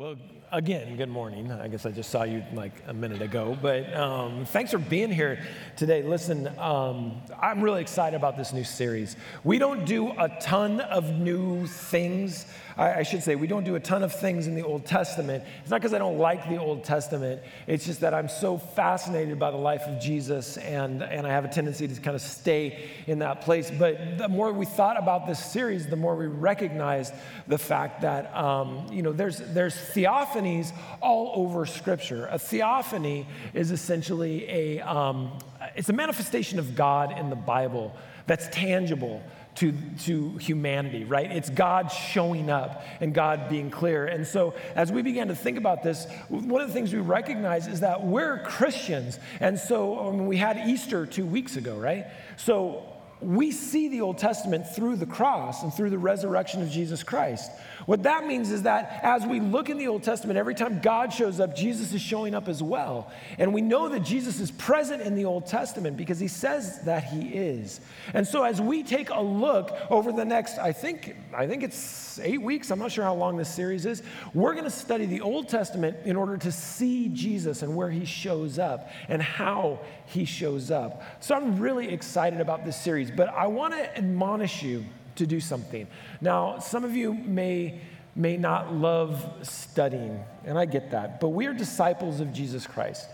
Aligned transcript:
Well, 0.00 0.16
again, 0.50 0.96
good 0.96 1.10
morning. 1.10 1.52
I 1.52 1.68
guess 1.68 1.84
I 1.84 1.90
just 1.90 2.08
saw 2.08 2.22
you 2.22 2.42
like 2.54 2.72
a 2.86 2.94
minute 2.94 3.20
ago, 3.20 3.54
but 3.60 3.94
um, 3.94 4.46
thanks 4.46 4.70
for 4.70 4.78
being 4.78 5.12
here 5.12 5.44
today. 5.76 6.02
Listen, 6.02 6.48
um, 6.58 7.20
I'm 7.38 7.60
really 7.60 7.82
excited 7.82 8.16
about 8.16 8.34
this 8.34 8.54
new 8.54 8.64
series. 8.64 9.16
We 9.44 9.58
don't 9.58 9.84
do 9.84 10.12
a 10.12 10.30
ton 10.40 10.80
of 10.80 11.12
new 11.20 11.66
things. 11.66 12.46
I, 12.80 13.00
I 13.00 13.02
should 13.02 13.22
say, 13.22 13.36
we 13.36 13.46
don't 13.46 13.64
do 13.64 13.74
a 13.74 13.80
ton 13.80 14.02
of 14.02 14.12
things 14.12 14.46
in 14.46 14.54
the 14.54 14.64
Old 14.64 14.86
Testament. 14.86 15.44
It's 15.60 15.70
not 15.70 15.82
because 15.82 15.92
I 15.92 15.98
don't 15.98 16.18
like 16.18 16.48
the 16.48 16.56
Old 16.56 16.82
Testament, 16.82 17.42
it's 17.66 17.84
just 17.84 18.00
that 18.00 18.14
I'm 18.14 18.28
so 18.28 18.56
fascinated 18.56 19.38
by 19.38 19.50
the 19.50 19.58
life 19.58 19.82
of 19.82 20.00
Jesus, 20.00 20.56
and, 20.56 21.02
and 21.02 21.26
I 21.26 21.30
have 21.30 21.44
a 21.44 21.48
tendency 21.48 21.86
to 21.86 22.00
kind 22.00 22.14
of 22.14 22.22
stay 22.22 22.88
in 23.06 23.18
that 23.18 23.42
place. 23.42 23.70
But 23.70 24.16
the 24.16 24.28
more 24.28 24.50
we 24.52 24.64
thought 24.64 24.98
about 24.98 25.26
this 25.26 25.44
series, 25.44 25.86
the 25.86 25.96
more 25.96 26.16
we 26.16 26.26
recognized 26.26 27.12
the 27.46 27.58
fact 27.58 28.00
that, 28.00 28.34
um, 28.34 28.86
you 28.90 29.02
know, 29.02 29.12
there's, 29.12 29.38
there's 29.38 29.74
theophanies 29.74 30.72
all 31.02 31.32
over 31.34 31.66
Scripture. 31.66 32.28
A 32.30 32.38
theophany 32.38 33.26
is 33.52 33.72
essentially 33.72 34.48
a, 34.48 34.80
um, 34.80 35.38
it's 35.76 35.90
a 35.90 35.92
manifestation 35.92 36.58
of 36.58 36.74
God 36.74 37.18
in 37.18 37.28
the 37.28 37.36
Bible 37.36 37.94
that's 38.26 38.48
tangible 38.48 39.22
to, 39.56 39.72
to 40.04 40.36
humanity, 40.38 41.04
right? 41.04 41.30
It's 41.30 41.50
God 41.50 41.88
showing 41.88 42.50
up 42.50 42.84
and 43.00 43.12
God 43.12 43.48
being 43.48 43.70
clear. 43.70 44.06
And 44.06 44.26
so, 44.26 44.54
as 44.74 44.92
we 44.92 45.02
began 45.02 45.28
to 45.28 45.34
think 45.34 45.58
about 45.58 45.82
this, 45.82 46.06
one 46.28 46.60
of 46.60 46.68
the 46.68 46.74
things 46.74 46.92
we 46.92 47.00
recognize 47.00 47.66
is 47.66 47.80
that 47.80 48.02
we're 48.02 48.38
Christians. 48.44 49.18
And 49.40 49.58
so, 49.58 50.08
I 50.08 50.10
mean, 50.12 50.26
we 50.26 50.36
had 50.36 50.68
Easter 50.68 51.04
two 51.06 51.26
weeks 51.26 51.56
ago, 51.56 51.76
right? 51.76 52.06
So, 52.36 52.84
we 53.20 53.50
see 53.50 53.88
the 53.88 54.00
Old 54.00 54.16
Testament 54.16 54.66
through 54.66 54.96
the 54.96 55.06
cross 55.06 55.62
and 55.62 55.72
through 55.72 55.90
the 55.90 55.98
resurrection 55.98 56.62
of 56.62 56.70
Jesus 56.70 57.02
Christ. 57.02 57.50
What 57.86 58.02
that 58.04 58.26
means 58.26 58.50
is 58.50 58.62
that 58.62 59.00
as 59.02 59.26
we 59.26 59.40
look 59.40 59.70
in 59.70 59.78
the 59.78 59.88
Old 59.88 60.02
Testament, 60.02 60.38
every 60.38 60.54
time 60.54 60.80
God 60.80 61.12
shows 61.12 61.40
up, 61.40 61.54
Jesus 61.56 61.92
is 61.92 62.00
showing 62.00 62.34
up 62.34 62.48
as 62.48 62.62
well. 62.62 63.10
And 63.38 63.54
we 63.54 63.60
know 63.60 63.88
that 63.88 64.00
Jesus 64.00 64.40
is 64.40 64.50
present 64.50 65.02
in 65.02 65.14
the 65.14 65.24
Old 65.24 65.46
Testament 65.46 65.96
because 65.96 66.18
he 66.18 66.28
says 66.28 66.80
that 66.82 67.04
he 67.04 67.28
is. 67.28 67.80
And 68.14 68.26
so 68.26 68.42
as 68.42 68.60
we 68.60 68.82
take 68.82 69.10
a 69.10 69.20
look 69.20 69.70
over 69.90 70.12
the 70.12 70.24
next, 70.24 70.58
I 70.58 70.72
think, 70.72 71.16
I 71.34 71.46
think 71.46 71.62
it's 71.62 72.18
eight 72.20 72.42
weeks, 72.42 72.70
I'm 72.70 72.78
not 72.78 72.92
sure 72.92 73.04
how 73.04 73.14
long 73.14 73.36
this 73.36 73.52
series 73.52 73.86
is, 73.86 74.02
we're 74.34 74.52
going 74.52 74.64
to 74.64 74.70
study 74.70 75.06
the 75.06 75.20
Old 75.20 75.48
Testament 75.48 75.96
in 76.04 76.16
order 76.16 76.36
to 76.36 76.52
see 76.52 77.08
Jesus 77.08 77.62
and 77.62 77.74
where 77.74 77.90
he 77.90 78.04
shows 78.04 78.58
up 78.58 78.90
and 79.08 79.22
how 79.22 79.80
he 80.06 80.24
shows 80.24 80.70
up. 80.70 81.02
So 81.20 81.34
I'm 81.34 81.58
really 81.58 81.88
excited 81.88 82.40
about 82.40 82.64
this 82.64 82.80
series, 82.80 83.10
but 83.10 83.28
I 83.28 83.46
want 83.46 83.74
to 83.74 83.96
admonish 83.96 84.62
you 84.62 84.84
to 85.20 85.26
do 85.26 85.38
something. 85.38 85.86
Now, 86.20 86.58
some 86.58 86.82
of 86.84 86.96
you 86.96 87.14
may 87.14 87.80
may 88.16 88.36
not 88.36 88.74
love 88.74 89.24
studying, 89.42 90.18
and 90.44 90.58
I 90.58 90.64
get 90.64 90.90
that, 90.90 91.20
but 91.20 91.28
we 91.28 91.46
are 91.46 91.54
disciples 91.54 92.20
of 92.20 92.32
Jesus 92.32 92.66
Christ. 92.66 93.08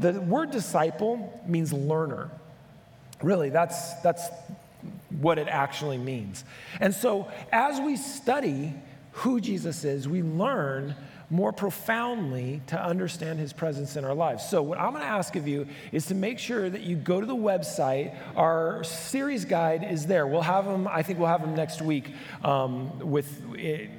The 0.00 0.20
word 0.20 0.50
disciple 0.50 1.40
means 1.46 1.72
learner. 1.72 2.30
Really, 3.22 3.50
that's 3.50 3.94
that's 4.00 4.28
what 5.20 5.38
it 5.38 5.46
actually 5.48 5.98
means. 5.98 6.44
And 6.80 6.94
so, 6.94 7.30
as 7.52 7.80
we 7.80 7.96
study 7.96 8.72
who 9.12 9.40
Jesus 9.40 9.84
is, 9.84 10.08
we 10.08 10.22
learn 10.22 10.96
more 11.32 11.50
profoundly 11.50 12.60
to 12.66 12.80
understand 12.80 13.38
his 13.38 13.54
presence 13.54 13.96
in 13.96 14.04
our 14.04 14.14
lives. 14.14 14.46
So, 14.48 14.62
what 14.62 14.78
I'm 14.78 14.92
going 14.92 15.02
to 15.02 15.08
ask 15.08 15.34
of 15.34 15.48
you 15.48 15.66
is 15.90 16.06
to 16.06 16.14
make 16.14 16.38
sure 16.38 16.68
that 16.68 16.82
you 16.82 16.94
go 16.94 17.20
to 17.20 17.26
the 17.26 17.34
website. 17.34 18.14
Our 18.36 18.84
series 18.84 19.46
guide 19.46 19.82
is 19.82 20.06
there. 20.06 20.26
We'll 20.26 20.42
have 20.42 20.66
them, 20.66 20.86
I 20.86 21.02
think 21.02 21.18
we'll 21.18 21.28
have 21.28 21.40
them 21.40 21.54
next 21.54 21.80
week 21.80 22.12
um, 22.44 22.98
with. 22.98 23.42
It, 23.56 23.90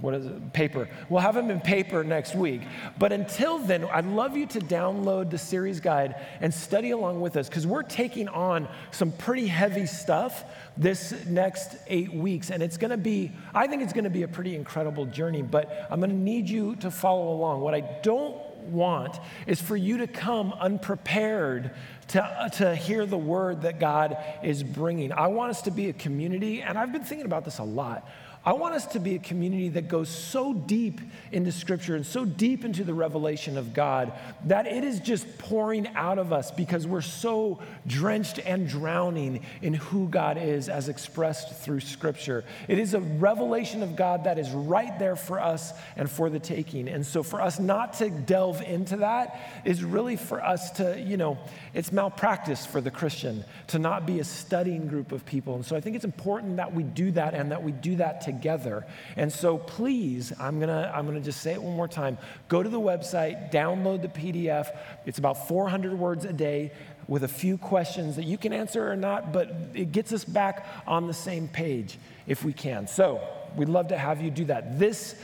what 0.00 0.14
is 0.14 0.26
it? 0.26 0.52
Paper. 0.52 0.88
We'll 1.08 1.20
have 1.20 1.34
them 1.34 1.50
in 1.50 1.60
paper 1.60 2.04
next 2.04 2.34
week. 2.34 2.62
But 2.98 3.12
until 3.12 3.58
then, 3.58 3.84
I'd 3.84 4.06
love 4.06 4.36
you 4.36 4.46
to 4.46 4.60
download 4.60 5.30
the 5.30 5.38
series 5.38 5.80
guide 5.80 6.16
and 6.40 6.52
study 6.52 6.90
along 6.90 7.20
with 7.20 7.36
us 7.36 7.48
because 7.48 7.66
we're 7.66 7.82
taking 7.82 8.28
on 8.28 8.68
some 8.90 9.12
pretty 9.12 9.46
heavy 9.46 9.86
stuff 9.86 10.44
this 10.76 11.24
next 11.26 11.76
eight 11.86 12.12
weeks. 12.12 12.50
And 12.50 12.62
it's 12.62 12.76
going 12.76 12.90
to 12.90 12.96
be, 12.96 13.32
I 13.54 13.66
think 13.66 13.82
it's 13.82 13.92
going 13.92 14.04
to 14.04 14.10
be 14.10 14.22
a 14.22 14.28
pretty 14.28 14.54
incredible 14.54 15.06
journey, 15.06 15.42
but 15.42 15.86
I'm 15.90 16.00
going 16.00 16.10
to 16.10 16.16
need 16.16 16.48
you 16.48 16.76
to 16.76 16.90
follow 16.90 17.32
along. 17.32 17.60
What 17.60 17.74
I 17.74 17.80
don't 18.02 18.36
want 18.68 19.18
is 19.46 19.60
for 19.60 19.76
you 19.76 19.98
to 19.98 20.06
come 20.06 20.52
unprepared 20.54 21.70
to, 22.08 22.22
uh, 22.22 22.48
to 22.50 22.74
hear 22.74 23.06
the 23.06 23.18
word 23.18 23.62
that 23.62 23.78
God 23.78 24.16
is 24.42 24.62
bringing. 24.62 25.12
I 25.12 25.28
want 25.28 25.50
us 25.50 25.62
to 25.62 25.70
be 25.70 25.88
a 25.88 25.92
community, 25.92 26.62
and 26.62 26.78
I've 26.78 26.92
been 26.92 27.04
thinking 27.04 27.26
about 27.26 27.44
this 27.44 27.58
a 27.58 27.64
lot. 27.64 28.08
I 28.46 28.52
want 28.52 28.74
us 28.74 28.84
to 28.88 29.00
be 29.00 29.14
a 29.14 29.18
community 29.18 29.70
that 29.70 29.88
goes 29.88 30.10
so 30.10 30.52
deep 30.52 31.00
into 31.32 31.50
Scripture 31.50 31.96
and 31.96 32.04
so 32.04 32.26
deep 32.26 32.62
into 32.62 32.84
the 32.84 32.92
revelation 32.92 33.56
of 33.56 33.72
God 33.72 34.12
that 34.44 34.66
it 34.66 34.84
is 34.84 35.00
just 35.00 35.38
pouring 35.38 35.88
out 35.94 36.18
of 36.18 36.30
us 36.30 36.50
because 36.50 36.86
we're 36.86 37.00
so 37.00 37.58
drenched 37.86 38.38
and 38.40 38.68
drowning 38.68 39.40
in 39.62 39.72
who 39.72 40.08
God 40.08 40.36
is 40.36 40.68
as 40.68 40.90
expressed 40.90 41.56
through 41.56 41.80
Scripture. 41.80 42.44
It 42.68 42.78
is 42.78 42.92
a 42.92 43.00
revelation 43.00 43.82
of 43.82 43.96
God 43.96 44.24
that 44.24 44.38
is 44.38 44.50
right 44.50 44.98
there 44.98 45.16
for 45.16 45.40
us 45.40 45.72
and 45.96 46.10
for 46.10 46.28
the 46.28 46.38
taking. 46.38 46.88
And 46.88 47.06
so 47.06 47.22
for 47.22 47.40
us 47.40 47.58
not 47.58 47.94
to 47.94 48.10
delve 48.10 48.60
into 48.60 48.98
that 48.98 49.62
is 49.64 49.82
really 49.82 50.16
for 50.16 50.44
us 50.44 50.70
to, 50.72 51.00
you 51.00 51.16
know, 51.16 51.38
it's 51.74 51.90
malpractice 51.90 52.64
for 52.64 52.80
the 52.80 52.90
Christian 52.90 53.44
to 53.66 53.80
not 53.80 54.06
be 54.06 54.20
a 54.20 54.24
studying 54.24 54.86
group 54.86 55.10
of 55.10 55.26
people. 55.26 55.56
And 55.56 55.66
so 55.66 55.76
I 55.76 55.80
think 55.80 55.96
it's 55.96 56.04
important 56.04 56.56
that 56.56 56.72
we 56.72 56.84
do 56.84 57.10
that 57.12 57.34
and 57.34 57.50
that 57.50 57.62
we 57.62 57.72
do 57.72 57.96
that 57.96 58.20
together. 58.20 58.86
And 59.16 59.30
so 59.32 59.58
please, 59.58 60.32
I'm 60.38 60.60
gonna, 60.60 60.92
I'm 60.94 61.04
gonna 61.04 61.20
just 61.20 61.40
say 61.40 61.52
it 61.52 61.62
one 61.62 61.74
more 61.76 61.88
time. 61.88 62.16
Go 62.48 62.62
to 62.62 62.68
the 62.68 62.80
website, 62.80 63.50
download 63.50 64.02
the 64.02 64.08
PDF. 64.08 64.68
It's 65.04 65.18
about 65.18 65.48
400 65.48 65.98
words 65.98 66.24
a 66.24 66.32
day 66.32 66.70
with 67.08 67.24
a 67.24 67.28
few 67.28 67.58
questions 67.58 68.16
that 68.16 68.24
you 68.24 68.38
can 68.38 68.52
answer 68.52 68.90
or 68.90 68.96
not, 68.96 69.32
but 69.32 69.52
it 69.74 69.92
gets 69.92 70.12
us 70.12 70.24
back 70.24 70.66
on 70.86 71.06
the 71.06 71.14
same 71.14 71.48
page 71.48 71.98
if 72.26 72.44
we 72.44 72.52
can. 72.52 72.86
So 72.86 73.20
we'd 73.56 73.68
love 73.68 73.88
to 73.88 73.98
have 73.98 74.22
you 74.22 74.30
do 74.30 74.44
that. 74.46 74.78
This, 74.78 75.16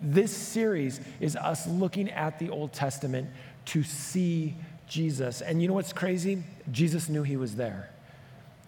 this 0.00 0.34
series 0.34 1.00
is 1.20 1.36
us 1.36 1.66
looking 1.66 2.10
at 2.10 2.38
the 2.38 2.48
Old 2.48 2.72
Testament 2.72 3.28
to 3.66 3.82
see 3.82 4.54
Jesus. 4.92 5.40
And 5.40 5.62
you 5.62 5.68
know 5.68 5.74
what's 5.74 5.92
crazy? 5.92 6.42
Jesus 6.70 7.08
knew 7.08 7.22
he 7.22 7.36
was 7.36 7.56
there 7.56 7.88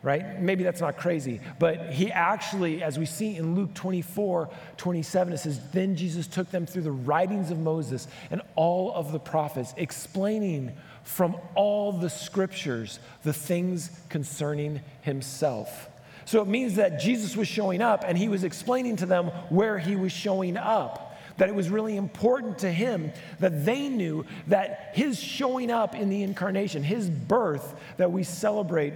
right? 0.05 0.39
Maybe 0.39 0.62
that's 0.62 0.83
not 0.83 0.99
crazy, 0.99 1.41
but 1.59 1.91
he 1.91 2.12
actually, 2.12 2.83
as 2.83 2.99
we 2.99 3.07
see 3.07 3.37
in 3.37 3.55
Luke 3.55 3.73
24 3.73 4.51
27, 4.77 5.33
it 5.33 5.39
says, 5.39 5.71
Then 5.71 5.97
Jesus 5.97 6.27
took 6.27 6.51
them 6.51 6.67
through 6.67 6.83
the 6.83 6.93
writings 6.93 7.51
of 7.51 7.59
Moses 7.59 8.07
and 8.31 8.43
all 8.55 8.93
of 8.93 9.12
the 9.12 9.19
prophets, 9.19 9.73
explaining 9.79 10.73
from 11.05 11.37
all 11.55 11.91
the 11.91 12.11
scriptures 12.11 12.99
the 13.23 13.33
things 13.33 13.91
concerning 14.11 14.83
himself. 15.01 15.89
So 16.27 16.43
it 16.43 16.49
means 16.49 16.77
that 16.77 17.01
Jesus 17.01 17.35
was 17.35 17.49
showing 17.49 17.81
up 17.81 18.05
and 18.06 18.19
he 18.19 18.29
was 18.29 18.45
explaining 18.45 18.97
to 18.97 19.06
them 19.06 19.29
where 19.49 19.79
he 19.79 19.97
was 19.97 20.12
showing 20.12 20.59
up 20.59 21.04
that 21.37 21.49
it 21.49 21.55
was 21.55 21.69
really 21.69 21.97
important 21.97 22.59
to 22.61 22.71
him 22.71 23.12
that 23.41 23.65
they 23.65 23.89
knew 23.89 24.25
that 24.47 24.93
his 24.95 25.19
showing 25.19 25.71
up 25.71 25.95
in 25.95 26.09
the 26.09 26.22
incarnation, 26.22 26.83
his 26.83 27.11
birth 27.11 27.75
that 27.97 28.12
we 28.12 28.22
celebrate 28.22 28.95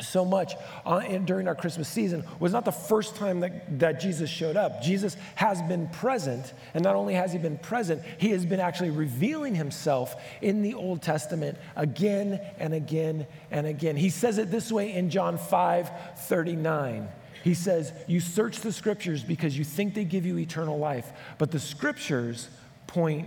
so 0.00 0.24
much 0.24 0.54
uh, 0.86 1.00
in, 1.08 1.24
during 1.24 1.48
our 1.48 1.54
Christmas 1.54 1.88
season 1.88 2.24
was 2.38 2.52
not 2.52 2.64
the 2.64 2.72
first 2.72 3.16
time 3.16 3.40
that, 3.40 3.78
that 3.80 4.00
Jesus 4.00 4.30
showed 4.30 4.56
up. 4.56 4.82
Jesus 4.82 5.16
has 5.34 5.60
been 5.62 5.88
present, 5.88 6.52
and 6.74 6.84
not 6.84 6.96
only 6.96 7.14
has 7.14 7.32
he 7.32 7.38
been 7.38 7.58
present, 7.58 8.02
he 8.18 8.30
has 8.30 8.46
been 8.46 8.60
actually 8.60 8.90
revealing 8.90 9.54
himself 9.54 10.16
in 10.40 10.62
the 10.62 10.74
Old 10.74 11.02
Testament 11.02 11.58
again 11.76 12.40
and 12.58 12.74
again 12.74 13.26
and 13.50 13.66
again. 13.66 13.96
He 13.96 14.10
says 14.10 14.38
it 14.38 14.50
this 14.50 14.70
way 14.70 14.94
in 14.94 15.10
John 15.10 15.38
5 15.38 15.90
39. 16.16 17.08
He 17.48 17.54
says, 17.54 17.94
You 18.06 18.20
search 18.20 18.60
the 18.60 18.70
scriptures 18.70 19.24
because 19.24 19.56
you 19.56 19.64
think 19.64 19.94
they 19.94 20.04
give 20.04 20.26
you 20.26 20.36
eternal 20.36 20.78
life, 20.78 21.10
but 21.38 21.50
the 21.50 21.58
scriptures 21.58 22.46
point 22.86 23.26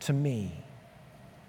to 0.00 0.12
me, 0.12 0.52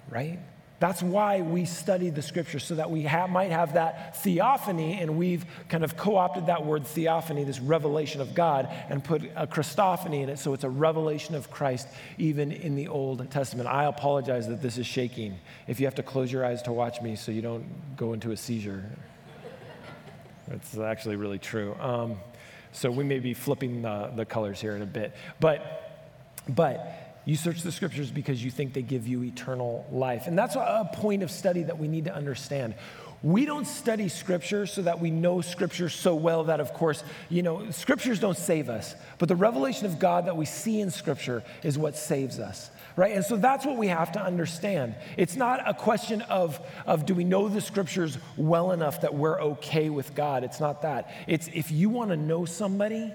right? 0.10 0.40
That's 0.80 1.04
why 1.04 1.42
we 1.42 1.66
study 1.66 2.10
the 2.12 2.22
scripture, 2.22 2.60
so 2.60 2.76
that 2.76 2.90
we 2.90 3.02
have, 3.02 3.30
might 3.30 3.52
have 3.52 3.74
that 3.74 4.16
theophany, 4.24 5.02
and 5.02 5.18
we've 5.18 5.46
kind 5.68 5.84
of 5.84 5.98
co 5.98 6.16
opted 6.16 6.46
that 6.46 6.66
word 6.66 6.88
theophany, 6.88 7.44
this 7.44 7.60
revelation 7.60 8.22
of 8.22 8.34
God, 8.34 8.70
and 8.88 9.04
put 9.04 9.22
a 9.36 9.46
Christophany 9.46 10.24
in 10.24 10.30
it, 10.30 10.40
so 10.40 10.54
it's 10.54 10.64
a 10.64 10.70
revelation 10.70 11.36
of 11.36 11.52
Christ 11.52 11.90
even 12.18 12.54
in 12.54 12.78
the 12.78 12.88
Old 12.88 13.30
Testament. 13.30 13.68
I 13.68 13.86
apologize 13.86 14.48
that 14.48 14.62
this 14.62 14.78
is 14.78 14.86
shaking. 14.86 15.38
If 15.68 15.82
you 15.82 15.86
have 15.86 15.96
to 15.96 16.04
close 16.04 16.32
your 16.32 16.46
eyes 16.46 16.62
to 16.62 16.72
watch 16.72 17.02
me 17.02 17.18
so 17.18 17.34
you 17.34 17.42
don't 17.42 17.98
go 17.98 18.14
into 18.14 18.32
a 18.32 18.38
seizure, 18.38 18.86
it's 20.52 20.78
actually 20.78 21.16
really 21.16 21.40
true. 21.40 21.76
Um, 21.80 22.18
so 22.72 22.92
we 22.92 23.04
may 23.04 23.20
be 23.20 23.34
flipping 23.34 23.82
the, 23.82 24.12
the 24.16 24.26
colors 24.26 24.60
here 24.60 24.76
in 24.76 24.82
a 24.82 24.88
bit. 24.88 25.16
But, 25.40 26.04
but, 26.50 27.06
you 27.26 27.36
search 27.36 27.64
the 27.64 27.72
scriptures 27.72 28.12
because 28.12 28.44
you 28.44 28.52
think 28.52 28.74
they 28.74 28.84
give 28.84 29.08
you 29.08 29.24
eternal 29.24 29.86
life. 29.92 30.28
And 30.28 30.38
that's 30.38 30.56
a 30.56 30.90
point 30.94 31.24
of 31.24 31.32
study 31.32 31.64
that 31.64 31.80
we 31.80 31.88
need 31.88 32.06
to 32.06 32.14
understand. 32.14 32.76
We 33.24 33.46
don't 33.46 33.66
study 33.66 34.10
scripture 34.10 34.68
so 34.68 34.84
that 34.84 35.00
we 35.00 35.10
know 35.10 35.42
scripture 35.42 35.90
so 35.90 36.14
well 36.14 36.44
that, 36.44 36.60
of 36.60 36.74
course, 36.74 37.04
you 37.30 37.42
know, 37.42 37.72
scriptures 37.72 38.20
don't 38.20 38.38
save 38.38 38.70
us, 38.70 38.94
but 39.18 39.28
the 39.28 39.36
revelation 39.36 39.88
of 39.88 39.98
God 39.98 40.28
that 40.28 40.38
we 40.38 40.46
see 40.46 40.80
in 40.80 40.92
scripture 40.92 41.42
is 41.64 41.80
what 41.80 41.98
saves 41.98 42.40
us 42.40 42.70
right? 42.96 43.14
And 43.14 43.26
so 43.26 43.36
that's 43.36 43.66
what 43.66 43.78
we 43.78 43.88
have 43.88 44.14
to 44.14 44.22
understand. 44.22 44.96
It's 45.18 45.36
not 45.36 45.68
a 45.68 45.74
question 45.74 46.22
of, 46.24 46.60
of 46.86 47.06
do 47.06 47.14
we 47.14 47.24
know 47.24 47.50
the 47.50 47.62
scriptures 47.62 48.18
well 48.38 48.72
enough 48.72 49.02
that 49.02 49.14
we're 49.14 49.40
okay 49.42 49.90
with 49.90 50.16
God? 50.16 50.44
It's 50.44 50.60
not 50.60 50.82
that. 50.84 51.14
It's 51.28 51.50
if 51.54 51.72
you 51.72 51.90
want 51.90 52.12
to 52.12 52.18
know 52.18 52.46
somebody, 52.46 53.12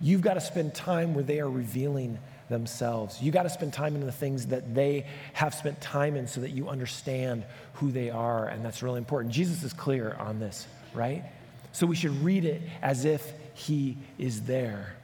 you've 0.00 0.20
got 0.20 0.34
to 0.34 0.40
spend 0.40 0.74
time 0.74 1.14
where 1.14 1.24
they 1.24 1.40
are 1.40 1.48
revealing 1.48 2.18
themselves. 2.48 3.22
You 3.22 3.32
got 3.32 3.44
to 3.44 3.50
spend 3.50 3.72
time 3.72 3.94
in 3.94 4.04
the 4.04 4.12
things 4.12 4.46
that 4.48 4.74
they 4.74 5.06
have 5.32 5.54
spent 5.54 5.80
time 5.80 6.16
in 6.16 6.26
so 6.26 6.42
that 6.42 6.50
you 6.50 6.68
understand 6.68 7.44
who 7.74 7.90
they 7.90 8.10
are, 8.10 8.48
and 8.48 8.64
that's 8.64 8.82
really 8.82 8.98
important. 8.98 9.32
Jesus 9.32 9.62
is 9.62 9.72
clear 9.72 10.14
on 10.18 10.40
this, 10.40 10.66
right? 10.92 11.24
So 11.72 11.86
we 11.86 11.96
should 11.96 12.22
read 12.22 12.44
it 12.44 12.62
as 12.82 13.04
if 13.04 13.32
he 13.54 13.96
is 14.18 14.42
there. 14.42 14.94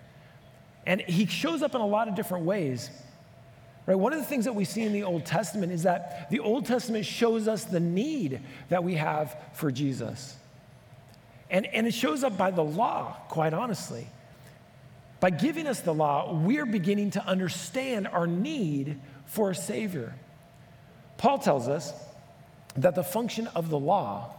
And 0.87 1.01
he 1.01 1.27
shows 1.27 1.63
up 1.63 1.75
in 1.75 1.81
a 1.81 1.87
lot 1.87 2.09
of 2.09 2.15
different 2.15 2.45
ways. 2.45 2.91
Right? 3.91 3.99
One 3.99 4.13
of 4.13 4.21
the 4.21 4.25
things 4.25 4.45
that 4.45 4.55
we 4.55 4.65
see 4.65 4.83
in 4.83 4.93
the 4.93 5.03
Old 5.03 5.27
Testament 5.27 5.73
is 5.73 5.83
that 5.83 6.31
the 6.31 6.39
Old 6.39 6.65
Testament 6.65 7.05
shows 7.05 7.49
us 7.49 7.65
the 7.65 7.81
need 7.81 8.41
that 8.69 8.85
we 8.85 8.95
have 8.95 9.37
for 9.55 9.73
Jesus. 9.73 10.37
And, 11.51 11.67
and 11.67 11.89
it 11.89 11.93
shows 11.93 12.23
up 12.23 12.39
by 12.39 12.53
the 12.53 12.63
law, 12.63 13.17
quite 13.29 13.53
honestly. 13.53 14.07
By 15.19 15.31
giving 15.31 15.67
us 15.67 15.81
the 15.81 15.93
law, 15.93 16.33
we're 16.33 16.67
beginning 16.67 17.11
to 17.11 17.27
understand 17.27 18.07
our 18.07 18.29
need 18.29 19.01
for 19.27 19.51
a 19.51 19.57
Savior. 19.57 20.15
Paul 21.19 21.41
tells 21.41 21.67
us 21.67 21.93
that 22.77 22.95
the 22.95 23.03
function 23.03 23.49
of 23.57 23.71
the 23.71 23.79
law 23.81 24.33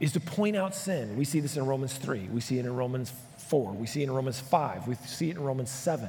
is 0.00 0.12
to 0.12 0.20
point 0.20 0.56
out 0.56 0.74
sin. 0.74 1.18
We 1.18 1.26
see 1.26 1.40
this 1.40 1.58
in 1.58 1.66
Romans 1.66 1.92
3, 1.92 2.30
we 2.32 2.40
see 2.40 2.58
it 2.58 2.64
in 2.64 2.74
Romans 2.74 3.12
4, 3.36 3.72
we 3.72 3.86
see 3.86 4.00
it 4.00 4.04
in 4.04 4.12
Romans 4.12 4.40
5, 4.40 4.88
we 4.88 4.94
see 4.94 5.28
it 5.28 5.36
in 5.36 5.42
Romans 5.42 5.70
7 5.70 6.08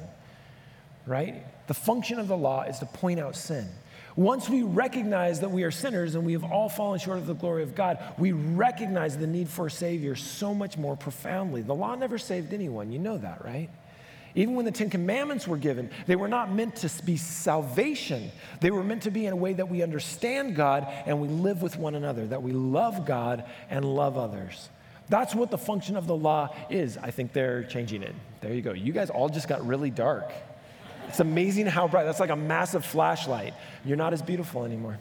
right? 1.05 1.45
The 1.67 1.73
function 1.73 2.19
of 2.19 2.27
the 2.27 2.37
law 2.37 2.63
is 2.63 2.79
to 2.79 2.85
point 2.85 3.19
out 3.19 3.35
sin. 3.35 3.67
Once 4.15 4.49
we 4.49 4.61
recognize 4.61 5.39
that 5.39 5.51
we 5.51 5.63
are 5.63 5.71
sinners 5.71 6.15
and 6.15 6.25
we 6.25 6.33
have 6.33 6.43
all 6.43 6.67
fallen 6.67 6.99
short 6.99 7.17
of 7.17 7.27
the 7.27 7.33
glory 7.33 7.63
of 7.63 7.75
God, 7.75 7.97
we 8.17 8.33
recognize 8.33 9.17
the 9.17 9.27
need 9.27 9.47
for 9.47 9.67
a 9.67 9.71
Savior 9.71 10.15
so 10.15 10.53
much 10.53 10.77
more 10.77 10.97
profoundly. 10.97 11.61
The 11.61 11.75
law 11.75 11.95
never 11.95 12.17
saved 12.17 12.53
anyone. 12.53 12.91
You 12.91 12.99
know 12.99 13.17
that, 13.17 13.43
right? 13.45 13.69
Even 14.35 14.55
when 14.55 14.65
the 14.65 14.71
Ten 14.71 14.89
Commandments 14.89 15.47
were 15.47 15.57
given, 15.57 15.89
they 16.07 16.15
were 16.15 16.27
not 16.27 16.51
meant 16.51 16.77
to 16.77 17.03
be 17.03 17.17
salvation. 17.17 18.31
They 18.59 18.71
were 18.71 18.83
meant 18.83 19.03
to 19.03 19.11
be 19.11 19.25
in 19.25 19.33
a 19.33 19.35
way 19.35 19.53
that 19.53 19.69
we 19.69 19.81
understand 19.81 20.55
God 20.55 20.87
and 21.05 21.21
we 21.21 21.27
live 21.27 21.61
with 21.61 21.77
one 21.77 21.95
another, 21.95 22.27
that 22.27 22.41
we 22.41 22.51
love 22.51 23.05
God 23.05 23.45
and 23.69 23.83
love 23.83 24.17
others. 24.17 24.69
That's 25.09 25.35
what 25.35 25.51
the 25.51 25.57
function 25.57 25.97
of 25.97 26.07
the 26.07 26.15
law 26.15 26.55
is. 26.69 26.97
I 26.97 27.11
think 27.11 27.33
they're 27.33 27.65
changing 27.65 28.03
it. 28.03 28.15
There 28.39 28.53
you 28.53 28.61
go. 28.61 28.71
You 28.71 28.93
guys 28.93 29.09
all 29.09 29.27
just 29.27 29.49
got 29.49 29.65
really 29.65 29.89
dark. 29.89 30.31
It's 31.11 31.19
amazing 31.19 31.65
how 31.65 31.89
bright. 31.89 32.05
That's 32.05 32.21
like 32.21 32.29
a 32.29 32.37
massive 32.37 32.85
flashlight. 32.85 33.53
You're 33.83 33.97
not 33.97 34.13
as 34.13 34.21
beautiful 34.21 34.63
anymore. 34.63 34.97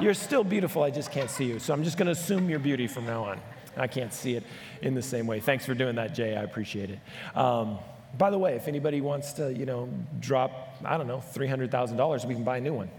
You're 0.00 0.12
still 0.12 0.42
beautiful, 0.42 0.82
I 0.82 0.90
just 0.90 1.12
can't 1.12 1.30
see 1.30 1.44
you. 1.44 1.60
So 1.60 1.72
I'm 1.72 1.84
just 1.84 1.96
going 1.96 2.06
to 2.06 2.12
assume 2.12 2.50
your 2.50 2.58
beauty 2.58 2.88
from 2.88 3.06
now 3.06 3.22
on. 3.22 3.40
I 3.76 3.86
can't 3.86 4.12
see 4.12 4.34
it 4.34 4.42
in 4.80 4.94
the 4.94 5.02
same 5.02 5.28
way. 5.28 5.38
Thanks 5.38 5.64
for 5.64 5.74
doing 5.74 5.94
that, 5.94 6.16
Jay. 6.16 6.36
I 6.36 6.42
appreciate 6.42 6.90
it. 6.90 6.98
Um, 7.36 7.78
by 8.18 8.30
the 8.30 8.38
way, 8.38 8.56
if 8.56 8.66
anybody 8.66 9.00
wants 9.00 9.34
to, 9.34 9.54
you 9.54 9.66
know, 9.66 9.88
drop, 10.18 10.74
I 10.84 10.96
don't 10.96 11.06
know, 11.06 11.22
$300,000, 11.32 12.24
we 12.24 12.34
can 12.34 12.42
buy 12.42 12.56
a 12.56 12.60
new 12.60 12.74
one. 12.74 12.90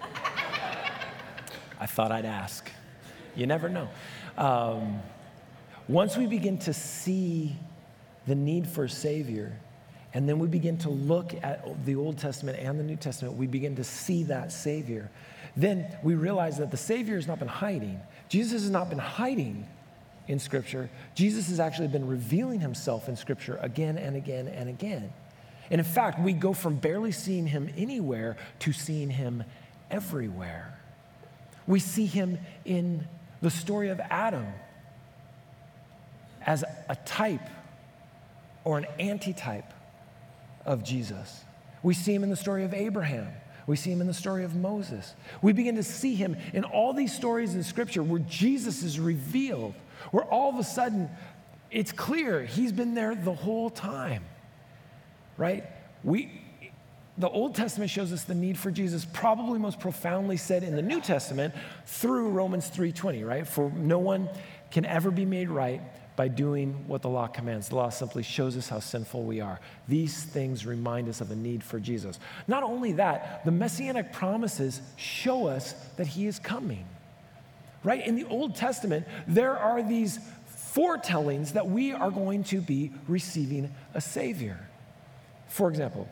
I 1.78 1.84
thought 1.84 2.12
I'd 2.12 2.24
ask. 2.24 2.66
You 3.34 3.46
never 3.46 3.68
know. 3.68 3.90
Um, 4.38 5.02
once 5.86 6.16
we 6.16 6.26
begin 6.26 6.56
to 6.60 6.72
see 6.72 7.54
the 8.26 8.34
need 8.34 8.66
for 8.66 8.84
a 8.84 8.88
Savior, 8.88 9.60
and 10.16 10.26
then 10.26 10.38
we 10.38 10.48
begin 10.48 10.78
to 10.78 10.88
look 10.88 11.34
at 11.42 11.84
the 11.84 11.94
Old 11.94 12.16
Testament 12.16 12.58
and 12.58 12.80
the 12.80 12.82
New 12.82 12.96
Testament. 12.96 13.36
We 13.36 13.46
begin 13.46 13.76
to 13.76 13.84
see 13.84 14.22
that 14.22 14.50
Savior. 14.50 15.10
Then 15.58 15.94
we 16.02 16.14
realize 16.14 16.56
that 16.56 16.70
the 16.70 16.78
Savior 16.78 17.16
has 17.16 17.26
not 17.26 17.38
been 17.38 17.48
hiding. 17.48 18.00
Jesus 18.30 18.62
has 18.62 18.70
not 18.70 18.88
been 18.88 18.98
hiding 18.98 19.68
in 20.26 20.38
Scripture. 20.38 20.88
Jesus 21.14 21.50
has 21.50 21.60
actually 21.60 21.88
been 21.88 22.06
revealing 22.06 22.60
himself 22.60 23.10
in 23.10 23.16
Scripture 23.16 23.58
again 23.60 23.98
and 23.98 24.16
again 24.16 24.48
and 24.48 24.70
again. 24.70 25.12
And 25.70 25.80
in 25.80 25.84
fact, 25.84 26.18
we 26.18 26.32
go 26.32 26.54
from 26.54 26.76
barely 26.76 27.12
seeing 27.12 27.46
him 27.46 27.68
anywhere 27.76 28.38
to 28.60 28.72
seeing 28.72 29.10
him 29.10 29.44
everywhere. 29.90 30.80
We 31.66 31.78
see 31.78 32.06
him 32.06 32.38
in 32.64 33.06
the 33.42 33.50
story 33.50 33.90
of 33.90 34.00
Adam 34.00 34.46
as 36.40 36.64
a 36.88 36.96
type 37.04 37.50
or 38.64 38.78
an 38.78 38.86
antitype 38.98 39.74
of 40.66 40.84
Jesus. 40.84 41.44
We 41.82 41.94
see 41.94 42.14
him 42.14 42.22
in 42.22 42.30
the 42.30 42.36
story 42.36 42.64
of 42.64 42.74
Abraham. 42.74 43.28
We 43.66 43.76
see 43.76 43.90
him 43.90 44.00
in 44.00 44.06
the 44.06 44.14
story 44.14 44.44
of 44.44 44.54
Moses. 44.54 45.14
We 45.42 45.52
begin 45.52 45.76
to 45.76 45.82
see 45.82 46.14
him 46.14 46.36
in 46.52 46.64
all 46.64 46.92
these 46.92 47.14
stories 47.14 47.54
in 47.54 47.62
Scripture 47.62 48.02
where 48.02 48.20
Jesus 48.20 48.82
is 48.82 49.00
revealed, 49.00 49.74
where 50.10 50.24
all 50.24 50.50
of 50.50 50.56
a 50.56 50.64
sudden 50.64 51.10
it's 51.70 51.92
clear 51.92 52.44
he's 52.44 52.72
been 52.72 52.94
there 52.94 53.14
the 53.14 53.34
whole 53.34 53.70
time, 53.70 54.24
right? 55.36 55.64
We, 56.04 56.42
the 57.18 57.28
Old 57.28 57.54
Testament 57.54 57.90
shows 57.90 58.12
us 58.12 58.22
the 58.24 58.34
need 58.34 58.56
for 58.56 58.70
Jesus, 58.70 59.04
probably 59.04 59.58
most 59.58 59.80
profoundly 59.80 60.36
said 60.36 60.62
in 60.62 60.76
the 60.76 60.82
New 60.82 61.00
Testament 61.00 61.54
through 61.86 62.28
Romans 62.28 62.70
3:20, 62.70 63.26
right? 63.26 63.46
For 63.46 63.70
no 63.70 63.98
one 63.98 64.28
can 64.70 64.84
ever 64.84 65.10
be 65.10 65.24
made 65.24 65.48
right 65.48 65.80
by 66.16 66.28
doing 66.28 66.84
what 66.88 67.02
the 67.02 67.08
law 67.08 67.26
commands. 67.26 67.68
The 67.68 67.76
law 67.76 67.90
simply 67.90 68.22
shows 68.22 68.56
us 68.56 68.68
how 68.68 68.80
sinful 68.80 69.22
we 69.22 69.40
are. 69.40 69.60
These 69.86 70.24
things 70.24 70.64
remind 70.66 71.08
us 71.08 71.20
of 71.20 71.30
a 71.30 71.36
need 71.36 71.62
for 71.62 71.78
Jesus. 71.78 72.18
Not 72.48 72.62
only 72.62 72.92
that, 72.92 73.44
the 73.44 73.50
messianic 73.52 74.12
promises 74.12 74.80
show 74.96 75.46
us 75.46 75.74
that 75.96 76.06
he 76.06 76.26
is 76.26 76.38
coming. 76.38 76.86
Right? 77.84 78.04
In 78.04 78.16
the 78.16 78.24
Old 78.24 78.56
Testament, 78.56 79.06
there 79.28 79.56
are 79.56 79.82
these 79.82 80.18
foretellings 80.46 81.52
that 81.52 81.68
we 81.68 81.92
are 81.92 82.10
going 82.10 82.44
to 82.44 82.60
be 82.60 82.92
receiving 83.06 83.72
a 83.94 84.00
Savior. 84.00 84.58
For 85.48 85.68
example, 85.68 86.08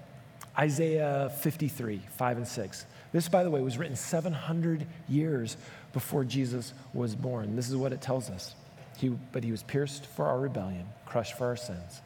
Isaiah 0.56 1.32
53, 1.40 2.00
5 2.16 2.36
and 2.36 2.46
6. 2.46 2.86
This, 3.12 3.28
by 3.28 3.42
the 3.42 3.50
way, 3.50 3.60
was 3.60 3.78
written 3.78 3.96
700 3.96 4.86
years 5.08 5.56
before 5.92 6.24
Jesus 6.24 6.72
was 6.92 7.14
born. 7.14 7.56
This 7.56 7.68
is 7.68 7.76
what 7.76 7.92
it 7.92 8.00
tells 8.00 8.30
us. 8.30 8.54
He, 8.96 9.08
but 9.08 9.44
he 9.44 9.50
was 9.50 9.62
pierced 9.62 10.06
for 10.06 10.26
our 10.26 10.38
rebellion, 10.38 10.86
crushed 11.06 11.36
for 11.36 11.46
our 11.46 11.56
sins. 11.56 12.02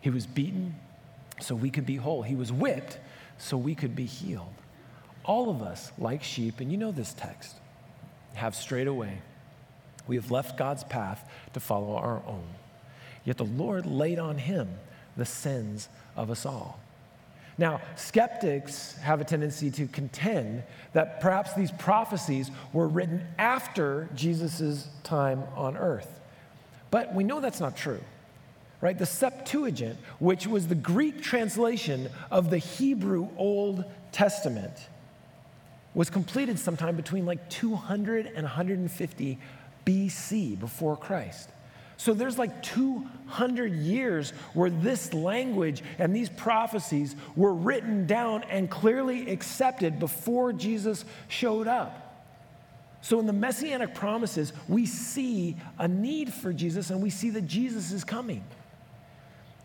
He 0.00 0.10
was 0.10 0.26
beaten 0.26 0.74
so 1.40 1.54
we 1.54 1.70
could 1.70 1.86
be 1.86 1.96
whole. 1.96 2.22
He 2.22 2.34
was 2.34 2.52
whipped 2.52 2.98
so 3.38 3.56
we 3.56 3.74
could 3.74 3.94
be 3.94 4.06
healed. 4.06 4.54
All 5.24 5.50
of 5.50 5.62
us, 5.62 5.92
like 5.98 6.22
sheep, 6.22 6.60
and 6.60 6.70
you 6.70 6.78
know 6.78 6.92
this 6.92 7.12
text, 7.12 7.56
have 8.34 8.54
strayed 8.54 8.86
away. 8.86 9.20
We 10.06 10.16
have 10.16 10.30
left 10.30 10.56
God's 10.56 10.84
path 10.84 11.28
to 11.54 11.60
follow 11.60 11.96
our 11.96 12.22
own. 12.26 12.46
Yet 13.24 13.38
the 13.38 13.44
Lord 13.44 13.86
laid 13.86 14.18
on 14.18 14.38
him 14.38 14.68
the 15.16 15.24
sins 15.24 15.88
of 16.16 16.30
us 16.30 16.46
all. 16.46 16.80
Now, 17.58 17.80
skeptics 17.96 18.96
have 18.98 19.20
a 19.20 19.24
tendency 19.24 19.70
to 19.72 19.86
contend 19.86 20.62
that 20.92 21.20
perhaps 21.20 21.54
these 21.54 21.72
prophecies 21.72 22.50
were 22.72 22.86
written 22.86 23.26
after 23.38 24.08
Jesus' 24.14 24.88
time 25.02 25.42
on 25.56 25.76
earth. 25.76 26.20
But 26.90 27.14
we 27.14 27.24
know 27.24 27.40
that's 27.40 27.60
not 27.60 27.76
true, 27.76 28.00
right? 28.80 28.96
The 28.96 29.06
Septuagint, 29.06 29.98
which 30.18 30.46
was 30.46 30.68
the 30.68 30.74
Greek 30.74 31.22
translation 31.22 32.08
of 32.30 32.50
the 32.50 32.58
Hebrew 32.58 33.28
Old 33.36 33.84
Testament, 34.12 34.72
was 35.94 36.10
completed 36.10 36.58
sometime 36.58 36.96
between 36.96 37.26
like 37.26 37.48
200 37.48 38.26
and 38.26 38.42
150 38.42 39.38
BC 39.86 40.58
before 40.58 40.96
Christ. 40.96 41.48
So 41.96 42.12
there's 42.12 42.38
like 42.38 42.62
200 42.62 43.72
years 43.72 44.30
where 44.52 44.68
this 44.68 45.14
language 45.14 45.82
and 45.98 46.14
these 46.14 46.28
prophecies 46.28 47.16
were 47.34 47.54
written 47.54 48.06
down 48.06 48.42
and 48.44 48.70
clearly 48.70 49.30
accepted 49.30 49.98
before 49.98 50.52
Jesus 50.52 51.04
showed 51.28 51.66
up. 51.66 52.05
So 53.00 53.20
in 53.20 53.26
the 53.26 53.32
messianic 53.32 53.94
promises, 53.94 54.52
we 54.68 54.86
see 54.86 55.56
a 55.78 55.86
need 55.86 56.32
for 56.32 56.52
Jesus 56.52 56.90
and 56.90 57.02
we 57.02 57.10
see 57.10 57.30
that 57.30 57.46
Jesus 57.46 57.92
is 57.92 58.04
coming. 58.04 58.44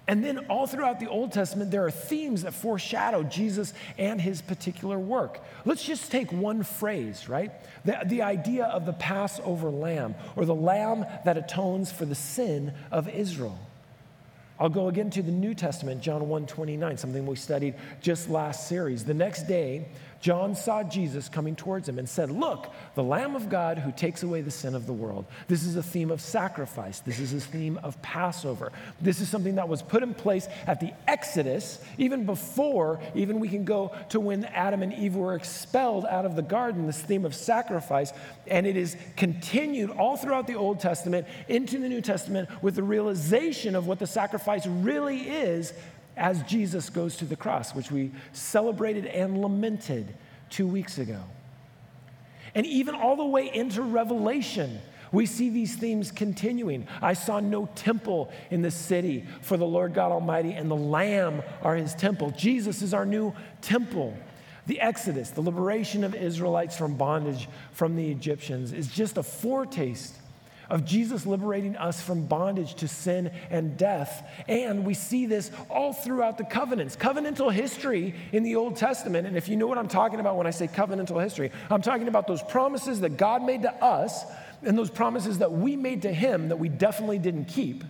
And 0.08 0.24
then 0.24 0.40
all 0.50 0.68
throughout 0.68 1.00
the 1.00 1.08
Old 1.08 1.32
Testament, 1.32 1.72
there 1.72 1.86
are 1.86 1.92
themes 1.92 2.44
that 2.44 2.54
foreshadow 2.54 3.24
Jesus 3.24 3.74
and 3.98 4.20
his 4.20 4.42
particular 4.42 5.00
work. 5.00 5.42
Let's 5.64 5.84
just 5.84 6.12
take 6.12 6.32
one 6.34 6.64
phrase, 6.64 7.30
right? 7.30 7.52
The, 7.86 8.00
the 8.06 8.22
idea 8.22 8.66
of 8.66 8.86
the 8.86 8.94
Passover 8.94 9.70
lamb, 9.70 10.16
or 10.36 10.46
the 10.46 10.56
lamb 10.56 11.06
that 11.24 11.38
atones 11.38 11.92
for 11.92 12.06
the 12.06 12.16
sin 12.16 12.74
of 12.92 13.08
Israel. 13.08 13.58
I'll 14.60 14.70
go 14.70 14.90
again 14.90 15.10
to 15.12 15.24
the 15.24 15.32
New 15.32 15.56
Testament, 15.56 16.02
John 16.02 16.28
1 16.28 16.46
29, 16.46 16.98
something 16.98 17.26
we 17.26 17.36
studied 17.36 17.76
just 18.02 18.30
last 18.30 18.68
series. 18.68 19.06
The 19.06 19.14
next 19.14 19.48
day, 19.48 19.88
John 20.22 20.56
saw 20.56 20.84
Jesus 20.84 21.28
coming 21.28 21.56
towards 21.56 21.90
him 21.90 21.98
and 21.98 22.08
said, 22.08 22.30
Look, 22.30 22.72
the 22.94 23.04
Lamb 23.04 23.36
of 23.36 23.50
God 23.50 23.80
who 23.80 23.92
takes 23.92 24.22
away 24.22 24.42
the 24.42 24.52
sin 24.52 24.76
of 24.76 24.86
the 24.86 24.94
world. 24.94 25.26
This 25.48 25.64
is 25.64 25.76
a 25.76 25.84
theme 25.84 26.12
of 26.12 26.22
sacrifice. 26.22 27.00
This 27.00 27.20
is 27.20 27.34
a 27.34 27.40
theme 27.40 27.80
of 27.82 28.00
Passover. 28.04 28.72
This 29.02 29.20
is 29.20 29.30
something 29.30 29.56
that 29.56 29.68
was 29.68 29.82
put 29.82 30.04
in 30.04 30.14
place 30.14 30.48
at 30.68 30.80
the 30.80 30.94
Exodus, 31.08 31.84
even 31.98 32.28
before, 32.28 33.00
even 33.16 33.40
we 33.40 33.50
can 33.50 33.66
go 33.66 33.96
to 34.10 34.20
when 34.20 34.46
Adam 34.46 34.84
and 34.84 34.94
Eve 34.94 35.16
were 35.16 35.34
expelled 35.34 36.06
out 36.06 36.26
of 36.26 36.36
the 36.36 36.44
garden, 36.44 36.86
this 36.86 37.02
theme 37.02 37.26
of 37.26 37.34
sacrifice. 37.34 38.14
And 38.46 38.68
it 38.68 38.78
is 38.78 38.96
continued 39.18 39.90
all 39.90 40.18
throughout 40.18 40.46
the 40.46 40.56
Old 40.56 40.80
Testament 40.80 41.26
into 41.48 41.80
the 41.80 41.90
New 41.90 42.02
Testament 42.02 42.48
with 42.62 42.76
the 42.76 42.84
realization 42.84 43.76
of 43.76 43.88
what 43.88 43.98
the 43.98 44.08
sacrifice 44.08 44.68
really 44.68 45.22
is 45.22 45.74
as 46.18 46.44
Jesus 46.44 46.90
goes 46.90 47.18
to 47.18 47.26
the 47.26 47.36
cross, 47.36 47.74
which 47.74 47.92
we 47.92 48.12
celebrated 48.34 49.06
and 49.06 49.42
lamented 49.42 50.14
two 50.50 50.68
weeks 50.68 50.98
ago. 50.98 51.22
And 52.54 52.66
even 52.66 52.96
all 52.96 53.16
the 53.16 53.26
way 53.26 53.54
into 53.54 53.82
Revelation, 53.82 54.80
we 55.12 55.26
see 55.26 55.50
these 55.50 55.76
themes 55.76 56.12
continuing. 56.12 56.88
I 57.02 57.14
saw 57.14 57.40
no 57.40 57.70
temple 57.76 58.32
in 58.50 58.62
the 58.62 58.72
city, 58.72 59.26
for 59.42 59.58
the 59.58 59.66
Lord 59.66 59.94
God 59.94 60.12
Almighty 60.12 60.54
and 60.54 60.70
the 60.70 60.76
Lamb 60.76 61.42
are 61.62 61.76
his 61.76 61.94
temple. 61.96 62.32
Jesus 62.32 62.82
is 62.82 62.94
our 62.94 63.06
new 63.06 63.34
temple. 63.62 64.16
The 64.68 64.80
Exodus, 64.80 65.32
the 65.32 65.42
liberation 65.42 66.04
of 66.04 66.14
Israelites 66.16 66.78
from 66.78 66.96
bondage 66.96 67.50
from 67.72 67.96
the 67.96 68.10
Egyptians, 68.10 68.74
is 68.74 68.88
just 68.88 69.18
a 69.18 69.24
foretaste 69.24 70.16
of 70.72 70.86
Jesus 70.86 71.26
liberating 71.26 71.76
us 71.76 72.02
from 72.02 72.26
bondage 72.26 72.76
to 72.76 72.88
sin 72.88 73.30
and 73.50 73.78
death. 73.78 74.28
And 74.48 74.86
we 74.86 74.94
see 74.94 75.26
this 75.26 75.52
all 75.70 75.92
throughout 75.92 76.38
the 76.38 76.46
covenants. 76.46 76.96
Covenantal 76.96 77.52
history 77.52 78.16
in 78.32 78.44
the 78.44 78.56
Old 78.56 78.78
Testament, 78.78 79.28
and 79.28 79.36
if 79.36 79.50
you 79.50 79.58
know 79.58 79.68
what 79.68 79.78
I'm 79.78 79.90
talking 79.90 80.22
about 80.22 80.38
when 80.38 80.48
I 80.48 80.52
say 80.52 80.68
covenantal 80.68 81.22
history, 81.22 81.52
I'm 81.70 81.82
talking 81.82 82.08
about 82.08 82.26
those 82.26 82.42
promises 82.42 83.02
that 83.02 83.18
God 83.18 83.44
made 83.44 83.64
to 83.64 83.74
us 83.84 84.24
and 84.64 84.78
those 84.78 84.90
promises 84.90 85.40
that 85.40 85.52
we 85.52 85.76
made 85.76 86.04
to 86.04 86.14
Him 86.14 86.50
that 86.50 86.58
we 86.58 86.70
definitely 86.70 87.20
didn't 87.20 87.46
keep. 87.46 87.84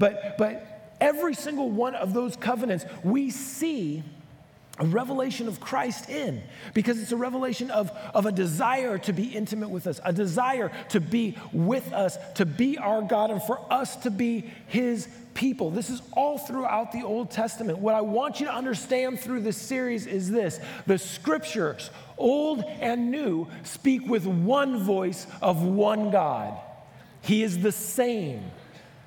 But, 0.00 0.36
but 0.38 0.96
every 1.00 1.34
single 1.34 1.70
one 1.70 1.94
of 1.94 2.14
those 2.14 2.34
covenants, 2.34 2.84
we 3.04 3.30
see 3.30 4.02
a 4.78 4.86
revelation 4.86 5.48
of 5.48 5.60
Christ 5.60 6.08
in 6.08 6.42
because 6.74 7.00
it's 7.00 7.12
a 7.12 7.16
revelation 7.16 7.70
of, 7.70 7.90
of 8.14 8.26
a 8.26 8.32
desire 8.32 8.98
to 8.98 9.12
be 9.12 9.24
intimate 9.24 9.70
with 9.70 9.86
us, 9.86 10.00
a 10.04 10.12
desire 10.12 10.70
to 10.90 11.00
be 11.00 11.36
with 11.52 11.92
us, 11.92 12.16
to 12.34 12.46
be 12.46 12.78
our 12.78 13.02
God, 13.02 13.30
and 13.30 13.42
for 13.42 13.60
us 13.70 13.96
to 13.96 14.10
be 14.10 14.50
His 14.68 15.08
people. 15.34 15.70
This 15.70 15.90
is 15.90 16.02
all 16.12 16.38
throughout 16.38 16.92
the 16.92 17.02
Old 17.02 17.30
Testament. 17.30 17.78
What 17.78 17.94
I 17.94 18.00
want 18.00 18.40
you 18.40 18.46
to 18.46 18.54
understand 18.54 19.20
through 19.20 19.40
this 19.40 19.56
series 19.56 20.06
is 20.06 20.30
this 20.30 20.60
the 20.86 20.98
scriptures, 20.98 21.90
old 22.16 22.64
and 22.80 23.10
new, 23.10 23.46
speak 23.64 24.06
with 24.08 24.26
one 24.26 24.82
voice 24.82 25.26
of 25.42 25.62
one 25.62 26.10
God. 26.10 26.58
He 27.22 27.42
is 27.42 27.58
the 27.58 27.72
same 27.72 28.42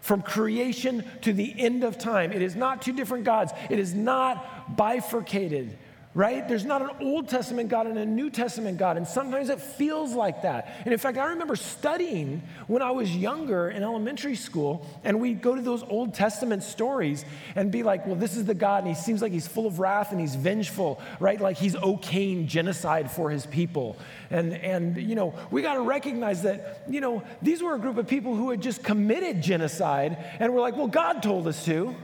from 0.02 0.22
creation 0.22 1.06
to 1.22 1.32
the 1.32 1.56
end 1.58 1.84
of 1.84 1.98
time. 1.98 2.32
It 2.32 2.42
is 2.42 2.56
not 2.56 2.82
two 2.82 2.94
different 2.94 3.24
gods, 3.24 3.54
it 3.70 3.80
is 3.80 3.94
not 3.94 4.76
bifurcated 4.76 5.78
right? 6.14 6.46
There's 6.46 6.66
not 6.66 6.82
an 6.82 6.90
Old 7.00 7.30
Testament 7.30 7.70
God 7.70 7.88
and 7.88 7.98
a 7.98 8.06
New 8.06 8.30
Testament 8.30 8.78
God, 8.78 8.98
and 8.98 9.08
sometimes 9.08 9.50
it 9.50 9.62
feels 9.62 10.14
like 10.14 10.42
that. 10.42 10.74
And 10.84 10.92
in 10.92 11.00
fact, 11.00 11.18
I 11.18 11.28
remember 11.28 11.56
studying 11.56 12.44
when 12.68 12.82
I 12.82 12.92
was 12.92 13.16
younger 13.16 13.70
in 13.70 13.82
elementary 13.82 14.36
school, 14.36 14.86
and 15.06 15.22
we'd 15.22 15.42
go 15.42 15.56
to 15.56 15.62
those 15.62 15.84
Old 15.84 16.14
Testament 16.14 16.64
stories 16.64 17.24
and 17.56 17.72
be 17.72 17.82
like, 17.82 18.06
well, 18.06 18.18
this 18.18 18.36
is 18.36 18.44
the 18.44 18.54
God, 18.54 18.84
and 18.84 18.94
he 18.94 19.02
seems 19.02 19.22
like 19.22 19.32
he's 19.32 19.48
full 19.48 19.66
of 19.66 19.80
wrath 19.80 20.12
and 20.12 20.20
he's 20.20 20.36
vengeful, 20.36 21.00
right? 21.22 21.40
Like 21.40 21.56
he's 21.56 21.76
okaying 21.76 22.48
genocide 22.48 23.10
for 23.10 23.30
his 23.30 23.46
people. 23.46 23.96
And, 24.30 24.54
and 24.54 24.98
you 24.98 25.16
know, 25.16 25.34
we 25.50 25.62
got 25.62 25.76
to 25.76 25.82
recognize 25.82 26.44
that, 26.44 26.84
you 26.90 27.00
know, 27.00 27.24
these 27.42 27.64
were 27.64 27.76
a 27.76 27.80
group 27.80 27.98
of 27.98 28.08
people 28.08 28.36
who 28.36 28.50
had 28.50 28.62
just 28.62 28.84
committed 28.84 29.42
genocide, 29.42 30.18
and 30.40 30.54
we're 30.54 30.62
like, 30.62 30.76
well, 30.76 30.88
God 30.88 31.24
told 31.24 31.48
us 31.48 31.64
to. 31.66 31.96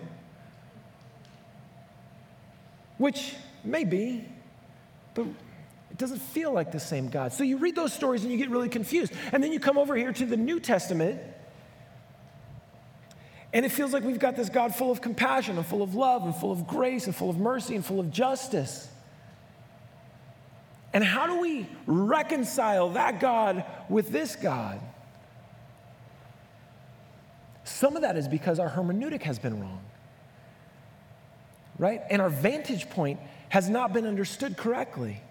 Which 2.98 3.36
Maybe, 3.68 4.26
but 5.14 5.26
it 5.92 5.98
doesn't 5.98 6.20
feel 6.20 6.52
like 6.52 6.72
the 6.72 6.80
same 6.80 7.10
God. 7.10 7.34
So 7.34 7.44
you 7.44 7.58
read 7.58 7.76
those 7.76 7.94
stories 7.94 8.24
and 8.24 8.32
you 8.32 8.38
get 8.38 8.50
really 8.50 8.70
confused. 8.70 9.14
And 9.32 9.44
then 9.44 9.52
you 9.52 9.60
come 9.60 9.78
over 9.78 9.96
here 9.96 10.14
to 10.14 10.26
the 10.26 10.38
New 10.38 10.60
Testament, 10.60 11.22
and 13.54 13.66
it 13.66 13.70
feels 13.70 13.94
like 13.94 14.04
we've 14.04 14.20
got 14.20 14.36
this 14.36 14.50
God 14.50 14.76
full 14.76 14.92
of 14.92 15.02
compassion 15.02 15.58
and 15.58 15.66
full 15.66 15.82
of 15.82 15.96
love 15.96 16.24
and 16.24 16.36
full 16.36 16.52
of 16.52 16.68
grace 16.68 17.06
and 17.06 17.16
full 17.16 17.30
of 17.30 17.38
mercy 17.38 17.76
and 17.76 17.86
full 17.86 18.00
of 18.00 18.12
justice. 18.12 18.90
And 20.94 21.04
how 21.04 21.28
do 21.28 21.40
we 21.40 21.68
reconcile 21.86 22.90
that 22.92 23.20
God 23.20 23.66
with 23.90 24.10
this 24.10 24.36
God? 24.36 24.80
Some 27.64 27.96
of 27.96 28.02
that 28.02 28.16
is 28.18 28.28
because 28.28 28.60
our 28.60 28.70
hermeneutic 28.70 29.24
has 29.24 29.40
been 29.40 29.60
wrong, 29.60 29.82
right? 31.78 32.02
And 32.10 32.22
our 32.22 32.30
vantage 32.30 32.90
point 32.90 33.20
has 33.50 33.70
not 33.70 33.94
been 33.94 34.06
understood 34.06 34.58
correctly. 34.58 35.22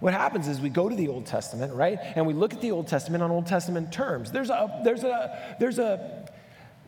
What 0.00 0.12
happens 0.12 0.48
is 0.48 0.60
we 0.60 0.68
go 0.68 0.88
to 0.88 0.94
the 0.94 1.08
Old 1.08 1.26
Testament, 1.26 1.72
right? 1.74 1.98
And 2.14 2.26
we 2.26 2.34
look 2.34 2.52
at 2.52 2.60
the 2.60 2.72
Old 2.72 2.88
Testament 2.88 3.22
on 3.22 3.30
Old 3.30 3.46
Testament 3.46 3.92
terms. 3.92 4.30
There's 4.30 4.50
a, 4.50 4.80
there's 4.84 5.04
a, 5.04 5.56
there's 5.58 5.78
a, 5.78 6.28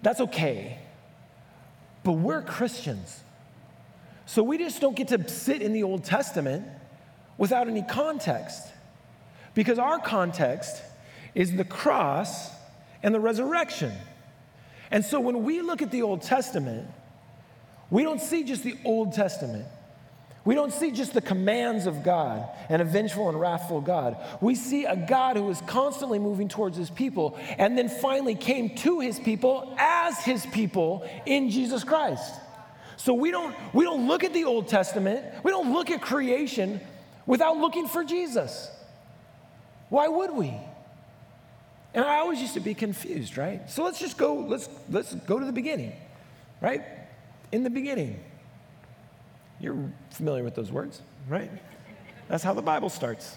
that's 0.03 0.21
okay. 0.21 0.79
But 2.03 2.13
we're 2.13 2.43
Christians. 2.43 3.23
So 4.27 4.43
we 4.43 4.59
just 4.59 4.81
don't 4.81 4.97
get 4.97 5.09
to 5.09 5.29
sit 5.29 5.63
in 5.63 5.73
the 5.73 5.83
Old 5.83 6.05
Testament 6.05 6.67
without 7.39 7.69
any 7.69 7.83
context. 7.83 8.63
Because 9.55 9.79
our 9.79 9.99
context 9.99 10.83
is 11.35 11.55
the 11.55 11.65
cross 11.65 12.51
and 13.03 13.15
the 13.15 13.21
resurrection. 13.21 13.93
And 14.91 15.05
so 15.05 15.21
when 15.21 15.45
we 15.45 15.63
look 15.63 15.81
at 15.81 15.91
the 15.91 16.03
Old 16.03 16.23
Testament, 16.23 16.89
we 17.91 18.03
don't 18.03 18.21
see 18.21 18.45
just 18.45 18.63
the 18.63 18.77
Old 18.85 19.13
Testament. 19.13 19.67
We 20.47 20.55
don't 20.55 20.73
see 20.73 20.93
just 20.93 21.13
the 21.13 21.21
commands 21.21 21.87
of 21.87 22.05
God, 22.05 22.49
an 22.69 22.83
vengeful 22.85 23.29
and 23.29 23.39
wrathful 23.39 23.81
God. 23.81 24.17
We 24.41 24.55
see 24.55 24.85
a 24.85 24.95
God 24.95 25.37
who 25.37 25.51
is 25.51 25.61
constantly 25.63 26.21
moving 26.21 26.49
towards 26.49 26.77
his 26.77 26.89
people 26.89 27.37
and 27.59 27.77
then 27.77 27.89
finally 27.89 28.37
came 28.37 28.77
to 28.77 29.01
his 29.01 29.19
people 29.19 29.75
as 29.77 30.25
his 30.25 30.47
people 30.47 31.09
in 31.27 31.51
Jesus 31.51 31.83
Christ. 31.83 32.33
So 32.97 33.13
we 33.13 33.33
don't, 33.33 33.57
we 33.75 33.85
don't 33.85 34.07
look 34.07 34.23
at 34.23 34.33
the 34.33 34.45
Old 34.45 34.69
Testament, 34.69 35.25
we 35.43 35.51
don't 35.51 35.73
look 35.73 35.91
at 35.91 36.01
creation 36.01 36.81
without 37.27 37.57
looking 37.57 37.89
for 37.89 38.05
Jesus. 38.05 38.71
Why 39.89 40.07
would 40.07 40.31
we? 40.31 40.55
And 41.93 42.05
I 42.05 42.19
always 42.19 42.41
used 42.41 42.55
to 42.55 42.61
be 42.61 42.75
confused, 42.75 43.37
right? 43.37 43.69
So 43.69 43.83
let's 43.83 43.99
just 43.99 44.17
go, 44.17 44.35
let's, 44.35 44.69
let's 44.91 45.13
go 45.13 45.41
to 45.41 45.45
the 45.45 45.53
beginning, 45.53 45.93
right? 46.61 46.85
In 47.57 47.63
the 47.63 47.71
beginning. 47.71 48.21
You're 49.61 49.91
familiar 50.11 50.45
with 50.45 50.55
those 50.55 50.71
words, 50.71 51.01
right? 51.27 51.51
That's 52.29 52.45
how 52.45 52.53
the 52.53 52.61
Bible 52.61 52.91
starts. 52.91 53.35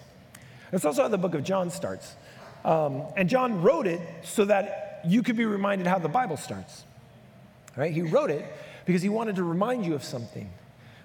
That's 0.72 0.84
also 0.84 1.04
how 1.04 1.08
the 1.08 1.18
book 1.18 1.36
of 1.36 1.46
John 1.46 1.70
starts. 1.70 2.18
Um, 2.66 3.04
and 3.16 3.30
John 3.30 3.62
wrote 3.62 3.88
it 3.88 4.02
so 4.24 4.44
that 4.44 5.00
you 5.08 5.24
could 5.24 5.38
be 5.38 5.46
reminded 5.46 5.88
how 5.88 6.00
the 6.00 6.10
Bible 6.10 6.36
starts. 6.36 6.84
Right? 7.78 7.94
He 7.94 8.02
wrote 8.02 8.30
it 8.30 8.44
because 8.86 9.02
he 9.02 9.08
wanted 9.08 9.38
to 9.38 9.44
remind 9.44 9.86
you 9.86 9.96
of 9.96 10.04
something. 10.04 10.50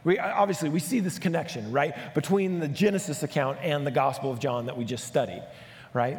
We, 0.03 0.19
obviously, 0.19 0.69
we 0.69 0.81
see 0.81 0.99
this 0.99 1.21
connection, 1.21 1.71
right, 1.71 1.95
between 2.15 2.59
the 2.59 2.67
Genesis 2.67 3.23
account 3.23 3.61
and 3.63 3.87
the 3.87 3.93
Gospel 3.93 4.33
of 4.33 4.41
John 4.41 4.67
that 4.67 4.77
we 4.77 4.85
just 4.85 5.07
studied, 5.07 5.45
right? 5.93 6.19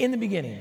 In 0.00 0.10
the 0.10 0.18
beginning, 0.18 0.60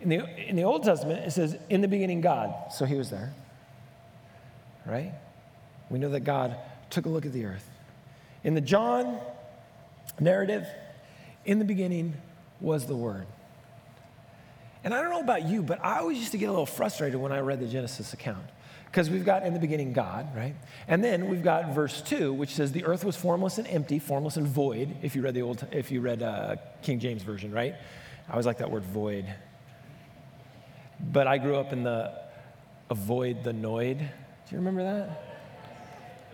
in 0.00 0.08
the, 0.10 0.48
in 0.48 0.56
the 0.56 0.62
Old 0.62 0.84
Testament, 0.84 1.26
it 1.26 1.32
says, 1.32 1.56
in 1.68 1.80
the 1.80 1.88
beginning, 1.88 2.20
God. 2.20 2.72
So 2.72 2.84
he 2.84 2.94
was 2.94 3.10
there, 3.10 3.32
right? 4.88 5.12
we 5.90 5.98
know 5.98 6.10
that 6.10 6.20
God 6.20 6.56
took 6.90 7.06
a 7.06 7.08
look 7.08 7.26
at 7.26 7.32
the 7.32 7.44
earth. 7.44 7.68
In 8.44 8.54
the 8.54 8.60
John 8.60 9.18
narrative, 10.20 10.66
in 11.44 11.58
the 11.58 11.64
beginning 11.64 12.14
was 12.60 12.86
the 12.86 12.96
Word. 12.96 13.26
And 14.84 14.94
I 14.94 15.02
don't 15.02 15.10
know 15.10 15.20
about 15.20 15.48
you, 15.48 15.62
but 15.62 15.84
I 15.84 15.98
always 15.98 16.18
used 16.18 16.32
to 16.32 16.38
get 16.38 16.46
a 16.46 16.52
little 16.52 16.66
frustrated 16.66 17.20
when 17.20 17.32
I 17.32 17.40
read 17.40 17.60
the 17.60 17.66
Genesis 17.66 18.12
account. 18.12 18.44
Because 18.86 19.10
we've 19.10 19.24
got 19.24 19.44
in 19.44 19.52
the 19.52 19.60
beginning 19.60 19.92
God, 19.92 20.34
right? 20.34 20.54
And 20.86 21.04
then 21.04 21.28
we've 21.28 21.42
got 21.42 21.74
verse 21.74 22.00
2, 22.00 22.32
which 22.32 22.54
says 22.54 22.72
the 22.72 22.84
earth 22.86 23.04
was 23.04 23.16
formless 23.16 23.58
and 23.58 23.66
empty, 23.66 23.98
formless 23.98 24.38
and 24.38 24.46
void, 24.46 24.96
if 25.02 25.14
you 25.14 25.20
read 25.20 25.34
the 25.34 25.42
old, 25.42 25.66
if 25.72 25.90
you 25.90 26.00
read 26.00 26.22
uh, 26.22 26.56
King 26.82 26.98
James 26.98 27.22
Version, 27.22 27.52
right? 27.52 27.74
I 28.28 28.32
always 28.32 28.46
like 28.46 28.58
that 28.58 28.70
word 28.70 28.84
void. 28.84 29.26
But 31.00 31.26
I 31.26 31.36
grew 31.38 31.56
up 31.56 31.72
in 31.72 31.82
the 31.82 32.12
avoid 32.88 33.44
the 33.44 33.52
noid. 33.52 34.08
Do 34.48 34.54
you 34.54 34.58
remember 34.58 34.82
that? 34.82 35.28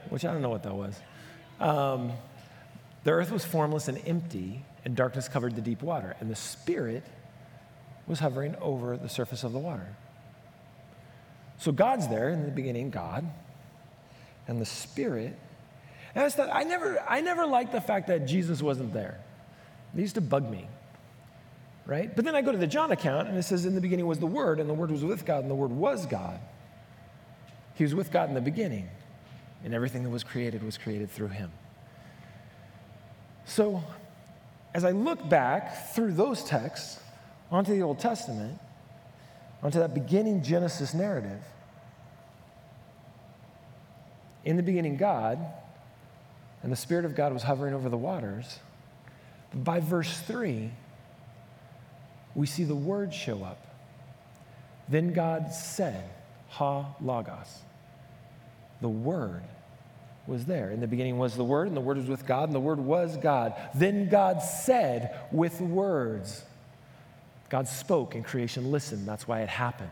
which 0.09 0.25
I 0.25 0.33
don't 0.33 0.43
know 0.43 0.51
what 0.51 0.63
that 0.65 0.75
was. 0.75 1.01
Um, 1.61 2.13
the 3.05 3.11
earth 3.11 3.31
was 3.31 3.45
formless 3.45 3.89
and 3.89 4.01
empty, 4.07 4.65
and 4.85 4.97
darkness 4.97 5.29
covered 5.29 5.57
the 5.57 5.61
deep 5.61 5.83
water, 5.83 6.17
and 6.21 6.31
the 6.31 6.37
Spirit 6.37 7.05
was 8.07 8.19
hovering 8.19 8.57
over 8.61 8.97
the 8.97 9.09
surface 9.09 9.45
of 9.45 9.53
the 9.53 9.59
water. 9.59 9.97
So 11.59 11.73
God's 11.73 12.09
there 12.09 12.31
in 12.31 12.45
the 12.45 12.51
beginning, 12.51 12.91
God, 12.91 13.25
and 14.47 14.61
the 14.61 14.67
Spirit. 14.67 15.39
And 16.15 16.25
I 16.25 16.29
thought, 16.29 16.51
I 16.53 16.65
never, 16.65 17.03
I 17.09 17.21
never 17.21 17.47
liked 17.47 17.73
the 17.73 17.81
fact 17.81 18.09
that 18.09 18.27
Jesus 18.27 18.63
wasn't 18.63 18.93
there. 18.93 19.21
It 19.97 20.01
used 20.01 20.17
to 20.17 20.21
bug 20.21 20.49
me, 20.51 20.69
right? 21.87 22.15
But 22.15 22.25
then 22.25 22.35
I 22.35 22.43
go 22.43 22.53
to 22.53 22.59
the 22.59 22.67
John 22.67 22.91
account 22.91 23.29
and 23.29 23.39
it 23.39 23.45
says, 23.45 23.65
In 23.65 23.75
the 23.75 23.81
beginning 23.81 24.07
was 24.07 24.19
the 24.19 24.27
Word, 24.27 24.61
and 24.61 24.69
the 24.69 24.75
Word 24.75 24.91
was 24.91 25.05
with 25.05 25.25
God, 25.25 25.43
and 25.43 25.51
the 25.51 25.55
Word 25.55 25.71
was 25.71 26.07
God. 26.07 26.41
He 27.75 27.85
was 27.85 27.95
with 27.95 28.13
God 28.13 28.29
in 28.29 28.35
the 28.35 28.41
beginning, 28.41 28.89
and 29.65 29.75
everything 29.75 30.03
that 30.05 30.11
was 30.11 30.25
created 30.25 30.63
was 30.63 30.79
created 30.79 31.11
through 31.11 31.29
Him. 31.29 31.51
So, 33.47 33.83
as 34.75 34.85
I 34.85 34.93
look 34.93 35.29
back 35.29 35.93
through 35.95 36.13
those 36.13 36.45
texts 36.45 37.01
onto 37.51 37.75
the 37.75 37.83
Old 37.83 37.99
Testament, 37.99 38.59
onto 39.63 39.79
that 39.79 39.95
beginning 39.95 40.43
Genesis 40.43 40.95
narrative, 40.95 41.43
in 44.45 44.57
the 44.57 44.63
beginning, 44.63 44.97
God, 44.97 45.39
and 46.63 46.71
the 46.71 46.77
Spirit 46.77 47.05
of 47.05 47.15
God 47.15 47.33
was 47.33 47.43
hovering 47.43 47.75
over 47.75 47.89
the 47.89 47.97
waters. 47.97 48.59
But 49.51 49.65
by 49.65 49.81
verse 49.81 50.21
3, 50.21 50.71
we 52.35 52.47
see 52.47 52.65
the 52.65 52.75
word 52.75 53.13
show 53.15 53.43
up. 53.43 53.67
Then 54.89 55.13
God 55.13 55.53
said, 55.53 56.05
Ha 56.55 56.95
Logos. 57.01 57.63
The 58.81 58.89
word 58.89 59.43
was 60.27 60.47
there. 60.47 60.71
In 60.71 60.81
the 60.81 60.87
beginning 60.87 61.19
was 61.19 61.37
the 61.37 61.45
word, 61.45 61.69
and 61.69 61.77
the 61.77 61.81
word 61.81 61.97
was 61.97 62.09
with 62.09 62.27
God, 62.27 62.45
and 62.45 62.55
the 62.55 62.61
word 62.61 62.81
was 62.81 63.17
God. 63.17 63.55
Then 63.75 64.09
God 64.09 64.43
said 64.43 65.19
with 65.31 65.61
words. 65.61 66.45
God 67.51 67.69
spoke, 67.69 68.15
and 68.15 68.25
creation 68.25 68.71
listened. 68.71 69.07
That's 69.07 69.29
why 69.29 69.43
it 69.43 69.49
happened 69.49 69.91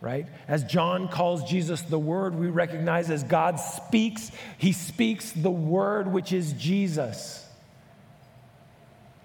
right? 0.00 0.26
As 0.46 0.64
John 0.64 1.08
calls 1.08 1.48
Jesus 1.48 1.82
the 1.82 1.98
Word, 1.98 2.34
we 2.34 2.48
recognize 2.48 3.10
as 3.10 3.24
God 3.24 3.56
speaks, 3.58 4.30
he 4.56 4.72
speaks 4.72 5.32
the 5.32 5.50
Word, 5.50 6.12
which 6.12 6.32
is 6.32 6.52
Jesus. 6.52 7.44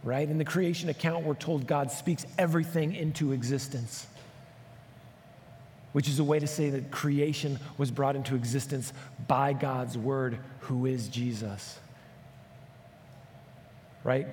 Right? 0.04 0.28
In 0.28 0.38
the 0.38 0.46
creation 0.46 0.90
account, 0.90 1.26
we're 1.26 1.36
told 1.36 1.68
God 1.68 1.92
speaks 1.92 2.26
everything 2.38 2.96
into 2.96 3.32
existence, 3.32 4.08
which 5.94 6.10
is 6.10 6.20
a 6.20 6.24
way 6.24 6.40
to 6.40 6.48
say 6.48 6.70
that 6.72 6.92
creation 6.92 7.60
was 7.78 7.90
brought 7.90 8.16
into 8.16 8.36
existence 8.36 8.92
by 9.28 9.54
God's 9.54 9.98
Word, 9.98 10.38
who 10.62 10.86
is 10.86 11.08
Jesus. 11.08 11.80
Right? 14.04 14.28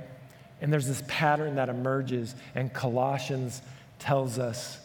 And 0.61 0.73
there's 0.73 0.89
this 0.89 1.03
pattern 1.07 1.55
that 1.55 1.69
emerges, 1.69 2.35
and 2.55 2.73
Colossians 2.73 3.63
tells 3.99 4.39
us 4.39 4.79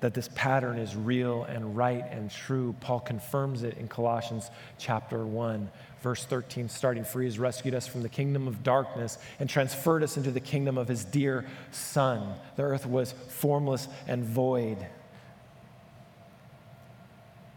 that 0.00 0.12
this 0.12 0.28
pattern 0.34 0.78
is 0.78 0.94
real 0.94 1.44
and 1.44 1.76
right 1.76 2.04
and 2.10 2.30
true. 2.30 2.74
Paul 2.80 3.00
confirms 3.00 3.62
it 3.62 3.78
in 3.78 3.88
Colossians 3.88 4.50
chapter 4.76 5.24
1, 5.24 5.70
verse 6.02 6.24
13, 6.26 6.68
starting 6.68 7.04
free 7.04 7.24
has 7.24 7.38
rescued 7.38 7.74
us 7.74 7.86
from 7.86 8.02
the 8.02 8.08
kingdom 8.08 8.46
of 8.46 8.62
darkness 8.62 9.16
and 9.40 9.48
transferred 9.48 10.02
us 10.02 10.18
into 10.18 10.30
the 10.30 10.40
kingdom 10.40 10.76
of 10.76 10.88
his 10.88 11.06
dear 11.06 11.46
Son. 11.70 12.34
The 12.56 12.64
earth 12.64 12.84
was 12.84 13.12
formless 13.28 13.88
and 14.06 14.24
void. 14.24 14.86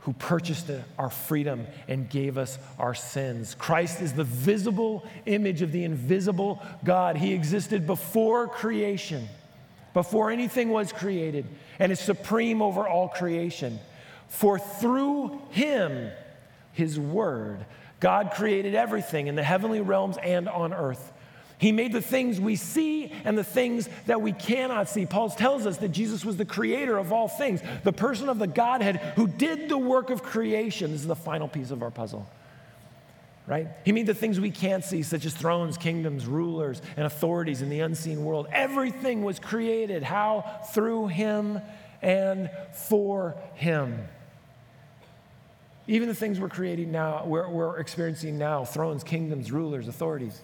Who 0.08 0.14
purchased 0.14 0.72
our 0.98 1.10
freedom 1.10 1.68
and 1.90 2.10
gave 2.10 2.38
us 2.38 2.58
our 2.80 2.96
sins. 2.96 3.58
Christ 3.60 4.02
is 4.02 4.14
the 4.14 4.24
visible 4.24 5.06
image 5.26 5.62
of 5.62 5.74
the 5.74 5.84
invisible 5.84 6.66
God. 6.86 7.18
He 7.18 7.34
existed 7.34 7.86
before 7.86 8.48
creation, 8.48 9.28
before 9.94 10.32
anything 10.32 10.70
was 10.70 10.94
created 10.94 11.46
and 11.78 11.92
is 11.92 12.00
supreme 12.00 12.62
over 12.62 12.88
all 12.88 13.10
creation. 13.10 13.82
For 14.30 14.58
through 14.58 15.42
him, 15.50 16.10
his 16.72 16.98
word, 16.98 17.66
God 18.00 18.32
created 18.32 18.76
everything 18.76 19.28
in 19.28 19.36
the 19.36 19.44
heavenly 19.44 19.82
realms 19.82 20.16
and 20.24 20.48
on 20.48 20.74
earth. 20.74 21.12
He 21.60 21.72
made 21.72 21.92
the 21.92 22.02
things 22.02 22.40
we 22.40 22.56
see 22.56 23.12
and 23.26 23.38
the 23.38 23.44
things 23.44 23.90
that 24.06 24.22
we 24.22 24.32
cannot 24.32 24.90
see. 24.90 25.06
Paul 25.06 25.30
tells 25.30 25.66
us 25.66 25.78
that 25.78 25.90
Jesus 25.90 26.24
was 26.24 26.38
the 26.38 26.46
creator 26.46 26.98
of 26.98 27.12
all 27.12 27.28
things, 27.28 27.62
the 27.84 27.94
person 27.94 28.30
of 28.30 28.38
the 28.38 28.48
Godhead 28.48 28.98
who 29.16 29.28
did 29.28 29.68
the 29.68 29.78
work 29.78 30.12
of 30.12 30.22
creation. 30.22 30.92
This 30.92 31.02
is 31.02 31.08
the 31.08 31.16
final 31.16 31.48
piece 31.48 31.72
of 31.72 31.82
our 31.82 31.90
puzzle. 31.90 32.30
Right? 33.48 33.70
He 33.86 33.92
made 33.92 34.06
the 34.06 34.14
things 34.14 34.40
we 34.40 34.52
can't 34.52 34.84
see, 34.84 35.02
such 35.04 35.26
as 35.26 35.34
thrones, 35.34 35.78
kingdoms, 35.78 36.26
rulers, 36.26 36.82
and 36.98 37.06
authorities 37.06 37.62
in 37.62 37.70
the 37.70 37.80
unseen 37.80 38.24
world. 38.26 38.48
Everything 38.52 39.24
was 39.24 39.40
created. 39.40 40.04
How? 40.04 40.62
Through 40.74 41.08
him 41.08 41.62
and 42.02 42.52
for 42.74 43.36
him. 43.56 44.08
Even 45.88 46.10
the 46.10 46.14
things 46.14 46.40
we're 46.40 46.50
creating 46.50 46.92
now, 46.92 47.24
we're, 47.26 47.50
we're 47.50 47.80
experiencing 47.80 48.38
now 48.38 48.66
thrones, 48.66 49.04
kingdoms, 49.04 49.52
rulers, 49.52 49.88
authorities. 49.88 50.42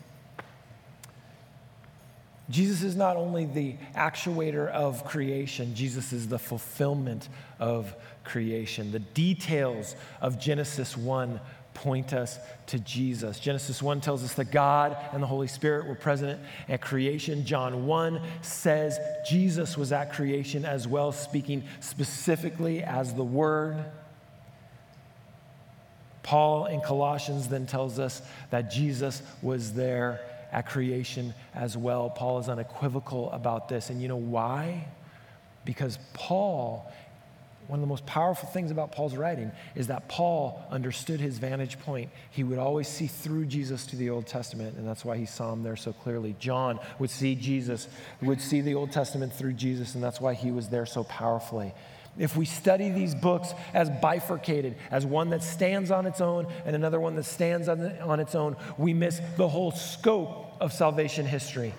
Jesus 2.53 2.83
is 2.83 2.95
not 2.95 3.17
only 3.17 3.45
the 3.45 3.75
actuator 3.95 4.69
of 4.69 5.05
creation, 5.05 5.73
Jesus 5.73 6.13
is 6.13 6.27
the 6.27 6.37
fulfillment 6.37 7.27
of 7.59 7.95
creation. 8.23 8.91
The 8.91 8.99
details 8.99 9.95
of 10.21 10.39
Genesis 10.39 10.95
1 10.95 11.41
point 11.73 12.13
us 12.13 12.37
to 12.67 12.77
Jesus. 12.77 13.39
Genesis 13.39 13.81
1 13.81 14.01
tells 14.01 14.23
us 14.23 14.35
that 14.35 14.51
God 14.51 14.95
and 15.13 15.23
the 15.23 15.25
Holy 15.25 15.47
Spirit 15.47 15.87
were 15.87 15.95
present 15.95 16.39
at 16.69 16.79
creation. 16.79 17.43
John 17.43 17.87
1 17.87 18.21
says 18.43 18.99
Jesus 19.27 19.75
was 19.75 19.91
at 19.91 20.13
creation 20.13 20.63
as 20.63 20.87
well, 20.87 21.11
speaking 21.11 21.63
specifically 21.79 22.83
as 22.83 23.15
the 23.15 23.23
Word. 23.23 23.83
Paul 26.21 26.67
in 26.67 26.81
Colossians 26.81 27.47
then 27.47 27.65
tells 27.65 27.97
us 27.97 28.21
that 28.51 28.69
Jesus 28.69 29.23
was 29.41 29.73
there 29.73 30.21
at 30.53 30.67
creation 30.67 31.33
as 31.53 31.75
well. 31.75 32.09
Paul 32.09 32.39
is 32.39 32.47
unequivocal 32.47 33.31
about 33.31 33.67
this. 33.67 33.89
And 33.89 34.01
you 34.01 34.07
know 34.07 34.15
why? 34.15 34.87
Because 35.65 35.99
Paul 36.13 36.89
one 37.67 37.79
of 37.79 37.81
the 37.81 37.87
most 37.87 38.05
powerful 38.05 38.49
things 38.49 38.71
about 38.71 38.91
Paul's 38.91 39.15
writing 39.15 39.51
is 39.75 39.87
that 39.87 40.07
Paul 40.09 40.61
understood 40.69 41.19
his 41.19 41.37
vantage 41.37 41.79
point. 41.79 42.09
He 42.29 42.43
would 42.43 42.59
always 42.59 42.87
see 42.87 43.07
through 43.07 43.45
Jesus 43.45 43.85
to 43.87 43.95
the 43.95 44.09
Old 44.09 44.27
Testament, 44.27 44.77
and 44.77 44.87
that's 44.87 45.05
why 45.05 45.17
he 45.17 45.25
saw 45.25 45.53
him 45.53 45.63
there 45.63 45.75
so 45.75 45.93
clearly. 45.93 46.35
John 46.39 46.79
would 46.99 47.09
see 47.09 47.35
Jesus, 47.35 47.87
would 48.21 48.41
see 48.41 48.61
the 48.61 48.75
Old 48.75 48.91
Testament 48.91 49.33
through 49.33 49.53
Jesus, 49.53 49.95
and 49.95 50.03
that's 50.03 50.19
why 50.19 50.33
he 50.33 50.51
was 50.51 50.67
there 50.67 50.85
so 50.85 51.03
powerfully. 51.05 51.73
If 52.17 52.37
we 52.37 52.45
study 52.45 52.89
these 52.89 53.15
books 53.15 53.53
as 53.73 53.89
bifurcated, 53.89 54.75
as 54.91 55.05
one 55.05 55.29
that 55.31 55.41
stands 55.41 55.89
on 55.89 56.05
its 56.05 56.21
own 56.21 56.45
and 56.65 56.75
another 56.75 56.99
one 56.99 57.15
that 57.15 57.23
stands 57.23 57.67
on, 57.67 57.79
the, 57.79 58.01
on 58.01 58.19
its 58.19 58.35
own, 58.35 58.55
we 58.77 58.93
miss 58.93 59.19
the 59.37 59.47
whole 59.47 59.71
scope 59.71 60.42
of 60.63 60.71
salvation 60.71 61.25
history, 61.25 61.73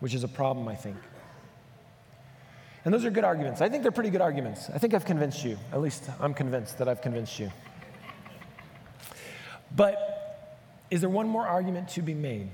which 0.00 0.12
is 0.12 0.22
a 0.22 0.28
problem, 0.28 0.68
I 0.68 0.74
think. 0.74 0.98
And 2.84 2.92
those 2.92 3.06
are 3.06 3.10
good 3.10 3.24
arguments. 3.24 3.62
I 3.62 3.70
think 3.70 3.82
they're 3.82 3.90
pretty 3.90 4.10
good 4.10 4.20
arguments. 4.20 4.68
I 4.72 4.76
think 4.76 4.92
I've 4.92 5.06
convinced 5.06 5.42
you. 5.42 5.58
At 5.72 5.80
least 5.80 6.04
I'm 6.20 6.34
convinced 6.34 6.76
that 6.76 6.88
I've 6.88 7.00
convinced 7.00 7.38
you. 7.40 7.50
But 9.74 9.96
is 10.90 11.00
there 11.00 11.08
one 11.08 11.26
more 11.26 11.46
argument 11.46 11.88
to 11.90 12.02
be 12.02 12.12
made? 12.12 12.50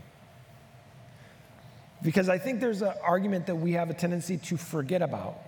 Because 2.00 2.28
I 2.28 2.38
think 2.38 2.60
there's 2.60 2.82
an 2.82 2.94
argument 3.02 3.46
that 3.46 3.56
we 3.56 3.72
have 3.72 3.90
a 3.90 3.94
tendency 3.94 4.38
to 4.38 4.56
forget 4.56 5.02
about 5.02 5.40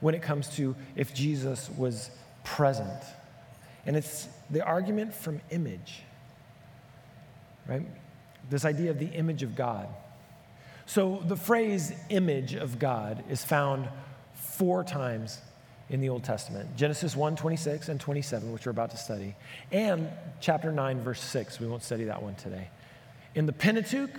when 0.00 0.16
it 0.16 0.22
comes 0.22 0.48
to 0.56 0.74
if 0.96 1.14
Jesus 1.14 1.70
was 1.78 2.10
present. 2.42 3.04
And 3.86 3.96
it's 3.96 4.26
the 4.50 4.64
argument 4.64 5.14
from 5.14 5.40
image, 5.50 6.02
right? 7.68 7.86
This 8.50 8.64
idea 8.64 8.90
of 8.90 8.98
the 8.98 9.06
image 9.06 9.42
of 9.42 9.54
God. 9.54 9.88
So 10.86 11.22
the 11.26 11.36
phrase 11.36 11.92
image 12.08 12.54
of 12.54 12.78
God 12.78 13.22
is 13.28 13.44
found 13.44 13.88
four 14.34 14.82
times 14.84 15.38
in 15.90 16.00
the 16.00 16.08
Old 16.08 16.24
Testament 16.24 16.76
Genesis 16.76 17.14
1 17.14 17.36
26 17.36 17.88
and 17.88 18.00
27, 18.00 18.52
which 18.52 18.66
we're 18.66 18.70
about 18.70 18.90
to 18.90 18.96
study, 18.96 19.34
and 19.70 20.08
chapter 20.40 20.72
9, 20.72 21.00
verse 21.00 21.20
6. 21.20 21.60
We 21.60 21.66
won't 21.66 21.82
study 21.82 22.04
that 22.04 22.22
one 22.22 22.34
today. 22.36 22.68
In 23.34 23.46
the 23.46 23.52
Pentateuch, 23.52 24.10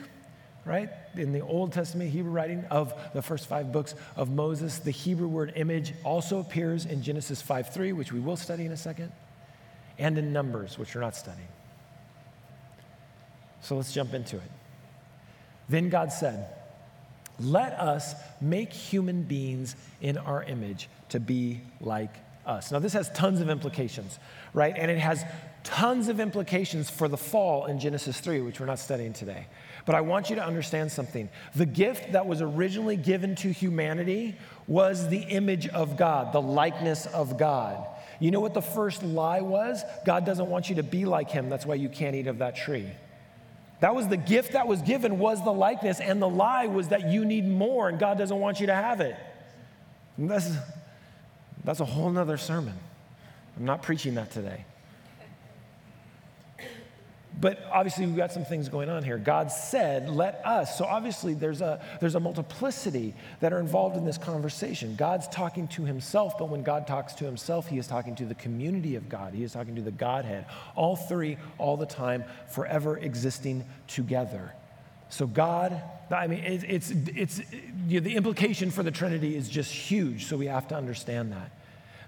right, 0.66 0.90
in 1.16 1.34
the 1.34 1.42
Old 1.42 1.74
Testament 1.74 2.12
Hebrew 2.12 2.32
writing 2.32 2.64
of 2.66 2.94
the 3.14 3.22
first 3.22 3.48
five 3.48 3.72
books 3.72 3.96
of 4.16 4.30
Moses, 4.30 4.80
the 4.80 4.92
Hebrew 4.92 5.28
word 5.28 5.54
image 5.56 5.94
also 6.04 6.40
appears 6.40 6.86
in 6.86 7.02
Genesis 7.02 7.42
5 7.42 7.74
3, 7.74 7.94
which 7.94 8.12
we 8.12 8.20
will 8.20 8.38
study 8.38 8.66
in 8.66 8.72
a 8.72 8.78
second, 8.78 9.12
and 9.98 10.18
in 10.18 10.32
Numbers, 10.32 10.78
which 10.78 10.94
we're 10.94 11.02
not 11.02 11.16
studying. 11.16 11.48
So 13.62 13.76
let's 13.76 13.94
jump 13.94 14.14
into 14.14 14.38
it. 14.38 14.52
Then 15.68 15.90
God 15.90 16.12
said, 16.12 16.48
let 17.40 17.74
us 17.74 18.16
make 18.42 18.74
human 18.74 19.24
beings 19.24 19.76
in 20.02 20.18
our 20.18 20.44
image 20.44 20.90
to 21.10 21.20
be 21.20 21.62
like 21.80 22.14
us. 22.46 22.72
Now, 22.72 22.80
this 22.80 22.94
has 22.94 23.10
tons 23.12 23.40
of 23.40 23.50
implications, 23.50 24.20
right? 24.54 24.74
And 24.76 24.90
it 24.92 24.98
has 24.98 25.24
tons 25.64 26.08
of 26.08 26.20
implications 26.20 26.90
for 26.90 27.08
the 27.08 27.18
fall 27.18 27.66
in 27.66 27.80
Genesis 27.80 28.20
3, 28.20 28.42
which 28.42 28.60
we're 28.60 28.66
not 28.66 28.80
studying 28.80 29.14
today. 29.14 29.48
But 29.86 29.96
I 29.96 30.02
want 30.02 30.30
you 30.30 30.36
to 30.36 30.46
understand 30.46 30.92
something. 30.92 31.30
The 31.56 31.66
gift 31.66 32.12
that 32.12 32.26
was 32.26 32.42
originally 32.42 32.98
given 32.98 33.36
to 33.36 33.52
humanity 33.52 34.36
was 34.68 35.08
the 35.10 35.20
image 35.20 35.68
of 35.68 35.96
God, 35.96 36.34
the 36.34 36.42
likeness 36.42 37.06
of 37.08 37.38
God. 37.38 37.86
You 38.20 38.32
know 38.32 38.42
what 38.42 38.54
the 38.54 38.62
first 38.62 39.02
lie 39.04 39.42
was? 39.42 39.84
God 40.06 40.26
doesn't 40.26 40.50
want 40.50 40.70
you 40.70 40.76
to 40.76 40.84
be 40.84 41.06
like 41.06 41.30
him. 41.30 41.50
That's 41.50 41.66
why 41.66 41.76
you 41.76 41.88
can't 41.88 42.16
eat 42.16 42.28
of 42.28 42.40
that 42.40 42.56
tree. 42.56 42.90
That 43.80 43.96
was 43.96 44.08
the 44.08 44.18
gift 44.18 44.54
that 44.54 44.68
was 44.68 44.82
given 44.82 45.20
was 45.20 45.44
the 45.44 45.54
likeness 45.54 46.00
and 46.00 46.22
the 46.22 46.28
lie 46.28 46.68
was 46.68 46.90
that 46.90 47.10
you 47.10 47.24
need 47.24 47.48
more 47.48 47.88
and 47.88 47.98
God 47.98 48.18
doesn't 48.18 48.40
want 48.40 48.60
you 48.60 48.68
to 48.68 48.74
have 48.74 49.00
it. 49.00 49.16
And 50.18 50.30
that's, 50.30 50.52
that's 51.64 51.80
a 51.80 51.86
whole 51.86 52.10
nother 52.10 52.38
sermon. 52.38 52.76
I'm 53.58 53.66
not 53.66 53.82
preaching 53.82 54.16
that 54.16 54.32
today. 54.32 54.66
But 57.40 57.64
obviously, 57.72 58.06
we've 58.06 58.18
got 58.18 58.34
some 58.34 58.44
things 58.44 58.68
going 58.68 58.90
on 58.90 59.04
here. 59.04 59.18
God 59.18 59.50
said, 59.52 60.10
let 60.10 60.42
us. 60.46 60.78
So 60.78 60.84
obviously, 60.84 61.34
there's 61.34 61.62
a, 61.62 61.82
there's 62.02 62.16
a 62.16 62.20
multiplicity 62.20 63.14
that 63.40 63.54
are 63.54 63.60
involved 63.60 63.96
in 63.96 64.04
this 64.04 64.18
conversation. 64.18 64.96
God's 64.96 65.28
talking 65.30 65.68
to 65.70 65.86
himself, 65.86 66.38
but 66.38 66.50
when 66.50 66.64
God 66.64 66.86
talks 66.86 67.14
to 67.14 67.26
himself, 67.26 67.68
he 67.68 67.78
is 67.78 67.88
talking 67.88 68.16
to 68.18 68.26
the 68.26 68.36
community 68.36 68.96
of 68.96 69.08
God. 69.08 69.34
He 69.34 69.44
is 69.44 69.54
talking 69.54 69.76
to 69.76 69.82
the 69.82 69.92
Godhead. 69.92 70.48
All 70.76 70.98
three, 70.98 71.38
all 71.58 71.78
the 71.78 71.86
time, 71.86 72.26
forever 72.50 72.98
existing 72.98 73.66
together. 73.88 74.54
So 75.10 75.26
God, 75.26 75.82
I 76.12 76.28
mean, 76.28 76.40
it's, 76.40 76.64
it's, 76.68 76.92
it's 77.16 77.42
you 77.88 78.00
know, 78.00 78.04
the 78.04 78.16
implication 78.16 78.70
for 78.70 78.84
the 78.84 78.92
Trinity 78.92 79.36
is 79.36 79.48
just 79.48 79.72
huge, 79.72 80.26
so 80.26 80.36
we 80.36 80.48
have 80.48 80.68
to 80.68 80.76
understand 80.76 81.32
that. 81.32 81.52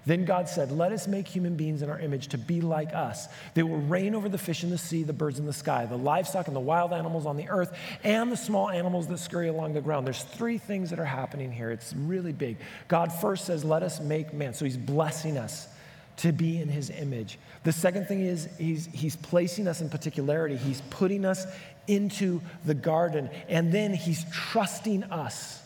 Then 0.04 0.24
God 0.24 0.48
said, 0.48 0.72
Let 0.72 0.92
us 0.92 1.06
make 1.06 1.28
human 1.28 1.54
beings 1.54 1.82
in 1.82 1.88
our 1.88 1.98
image 1.98 2.28
to 2.28 2.38
be 2.38 2.60
like 2.60 2.92
us. 2.92 3.28
They 3.54 3.62
will 3.62 3.78
reign 3.78 4.14
over 4.14 4.28
the 4.28 4.38
fish 4.38 4.64
in 4.64 4.70
the 4.70 4.78
sea, 4.78 5.04
the 5.04 5.12
birds 5.12 5.38
in 5.38 5.46
the 5.46 5.52
sky, 5.52 5.86
the 5.86 5.96
livestock 5.96 6.48
and 6.48 6.56
the 6.56 6.60
wild 6.60 6.92
animals 6.92 7.24
on 7.24 7.36
the 7.36 7.48
earth, 7.48 7.76
and 8.02 8.30
the 8.32 8.36
small 8.36 8.68
animals 8.68 9.06
that 9.06 9.18
scurry 9.18 9.48
along 9.48 9.74
the 9.74 9.80
ground. 9.80 10.06
There's 10.06 10.24
three 10.24 10.58
things 10.58 10.90
that 10.90 10.98
are 10.98 11.04
happening 11.04 11.52
here. 11.52 11.70
It's 11.70 11.92
really 11.94 12.32
big. 12.32 12.56
God 12.88 13.12
first 13.12 13.44
says, 13.44 13.64
Let 13.64 13.82
us 13.82 14.00
make 14.00 14.32
man. 14.32 14.54
So 14.54 14.64
he's 14.64 14.76
blessing 14.76 15.38
us 15.38 15.68
to 16.18 16.32
be 16.32 16.60
in 16.60 16.68
his 16.68 16.90
image. 16.90 17.38
The 17.64 17.72
second 17.72 18.06
thing 18.06 18.22
is 18.22 18.48
he's, 18.58 18.86
he's 18.86 19.16
placing 19.16 19.68
us 19.68 19.80
in 19.80 19.88
particularity, 19.88 20.56
he's 20.56 20.82
putting 20.90 21.24
us 21.24 21.46
into 21.86 22.40
the 22.64 22.74
garden, 22.74 23.30
and 23.48 23.72
then 23.72 23.94
he's 23.94 24.24
trusting 24.30 25.04
us 25.04 25.61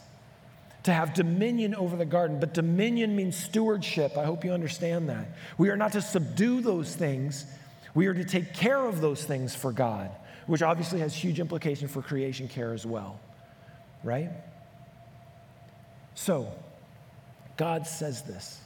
to 0.87 0.93
have 0.93 1.15
dominion 1.15 1.75
over 1.75 1.97
the 1.97 2.05
garden. 2.05 2.39
But 2.39 2.55
dominion 2.55 3.17
means 3.17 3.37
stewardship. 3.37 4.17
I 4.17 4.25
hope 4.25 4.45
you 4.45 4.53
understand 4.53 5.09
that. 5.09 5.27
We 5.59 5.69
are 5.71 5.77
not 5.77 5.93
to 5.93 6.01
subdue 6.01 6.61
those 6.61 6.95
things, 6.95 7.45
we 7.95 8.07
are 8.07 8.15
to 8.15 8.25
take 8.25 8.55
care 8.55 8.85
of 8.85 9.01
those 9.01 9.25
things 9.25 9.55
for 9.55 9.73
God, 9.73 10.11
which 10.47 10.63
obviously 10.63 11.01
has 11.01 11.15
huge 11.15 11.41
implication 11.41 11.89
for 11.89 12.03
creation 12.03 12.47
care 12.47 12.73
as 12.73 12.87
well, 12.87 13.19
right? 14.05 14.31
So, 16.15 16.53
God 17.57 17.87
says 17.87 18.23
this. 18.23 18.61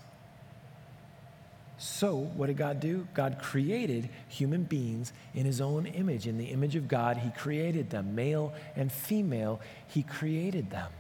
So, 1.79 2.17
what 2.17 2.49
did 2.49 2.59
God 2.59 2.81
do? 2.81 3.09
God 3.15 3.39
created 3.41 4.11
human 4.29 4.65
beings 4.65 5.15
in 5.33 5.47
his 5.47 5.63
own 5.63 5.87
image. 5.87 6.27
In 6.27 6.37
the 6.37 6.47
image 6.47 6.77
of 6.77 6.87
God, 6.87 7.17
he 7.17 7.31
created 7.31 7.89
them. 7.89 8.15
Male 8.15 8.53
and 8.77 8.93
female, 8.93 9.61
he 9.89 10.03
created 10.03 10.69
them. 10.69 10.91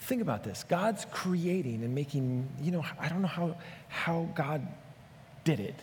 Think 0.00 0.22
about 0.22 0.42
this 0.44 0.64
God's 0.64 1.06
creating 1.12 1.84
and 1.84 1.94
making, 1.94 2.48
you 2.60 2.70
know, 2.70 2.84
I 2.98 3.08
don't 3.08 3.22
know 3.22 3.28
how, 3.28 3.56
how 3.88 4.28
God 4.34 4.66
did 5.44 5.60
it, 5.60 5.74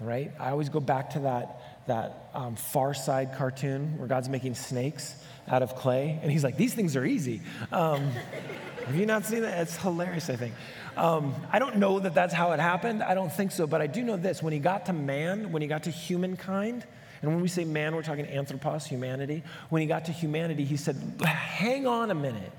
right? 0.00 0.30
I 0.38 0.50
always 0.50 0.68
go 0.68 0.80
back 0.80 1.10
to 1.10 1.20
that, 1.20 1.86
that 1.86 2.30
um, 2.32 2.56
Far 2.56 2.94
Side 2.94 3.34
cartoon 3.36 3.98
where 3.98 4.06
God's 4.06 4.28
making 4.28 4.54
snakes 4.54 5.16
out 5.48 5.62
of 5.62 5.74
clay, 5.74 6.18
and 6.22 6.30
he's 6.30 6.44
like, 6.44 6.56
these 6.56 6.74
things 6.74 6.94
are 6.94 7.04
easy. 7.04 7.40
Um, 7.72 8.10
have 8.86 8.94
you 8.94 9.04
not 9.04 9.24
seen 9.24 9.42
that? 9.42 9.60
It's 9.62 9.76
hilarious, 9.76 10.30
I 10.30 10.36
think. 10.36 10.54
Um, 10.96 11.34
I 11.50 11.58
don't 11.58 11.76
know 11.76 11.98
that 11.98 12.14
that's 12.14 12.34
how 12.34 12.52
it 12.52 12.60
happened. 12.60 13.02
I 13.02 13.14
don't 13.14 13.32
think 13.32 13.50
so, 13.50 13.66
but 13.66 13.80
I 13.80 13.88
do 13.88 14.02
know 14.02 14.16
this. 14.16 14.42
When 14.42 14.52
he 14.52 14.60
got 14.60 14.86
to 14.86 14.92
man, 14.92 15.50
when 15.50 15.60
he 15.60 15.68
got 15.68 15.84
to 15.84 15.90
humankind, 15.90 16.84
and 17.22 17.32
when 17.32 17.40
we 17.40 17.48
say 17.48 17.64
man, 17.64 17.94
we're 17.96 18.02
talking 18.02 18.26
anthropos, 18.26 18.86
humanity. 18.86 19.42
When 19.70 19.82
he 19.82 19.88
got 19.88 20.06
to 20.06 20.12
humanity, 20.12 20.64
he 20.64 20.76
said, 20.76 20.96
hang 21.22 21.86
on 21.86 22.10
a 22.10 22.14
minute. 22.14 22.52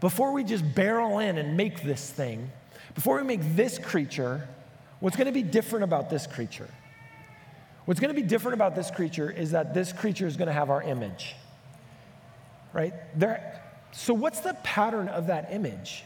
Before 0.00 0.32
we 0.32 0.44
just 0.44 0.74
barrel 0.74 1.18
in 1.18 1.38
and 1.38 1.56
make 1.56 1.82
this 1.82 2.10
thing, 2.10 2.50
before 2.94 3.16
we 3.16 3.24
make 3.24 3.56
this 3.56 3.78
creature, 3.78 4.48
what's 5.00 5.16
going 5.16 5.26
to 5.26 5.32
be 5.32 5.42
different 5.42 5.84
about 5.84 6.10
this 6.10 6.26
creature? 6.26 6.68
What's 7.84 8.00
going 8.00 8.14
to 8.14 8.20
be 8.20 8.26
different 8.26 8.54
about 8.54 8.76
this 8.76 8.90
creature 8.90 9.30
is 9.30 9.52
that 9.52 9.74
this 9.74 9.92
creature 9.92 10.26
is 10.26 10.36
going 10.36 10.48
to 10.48 10.52
have 10.52 10.70
our 10.70 10.82
image. 10.82 11.34
Right? 12.72 12.92
There, 13.18 13.62
so, 13.92 14.14
what's 14.14 14.40
the 14.40 14.54
pattern 14.62 15.08
of 15.08 15.28
that 15.28 15.52
image? 15.52 16.04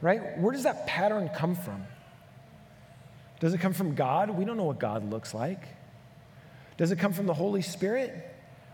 Right? 0.00 0.38
Where 0.38 0.52
does 0.52 0.64
that 0.64 0.86
pattern 0.86 1.30
come 1.34 1.54
from? 1.54 1.84
Does 3.40 3.54
it 3.54 3.58
come 3.58 3.72
from 3.72 3.94
God? 3.94 4.30
We 4.30 4.44
don't 4.44 4.56
know 4.56 4.64
what 4.64 4.78
God 4.78 5.10
looks 5.10 5.34
like. 5.34 5.62
Does 6.76 6.92
it 6.92 6.98
come 6.98 7.12
from 7.12 7.26
the 7.26 7.34
Holy 7.34 7.62
Spirit? 7.62 8.31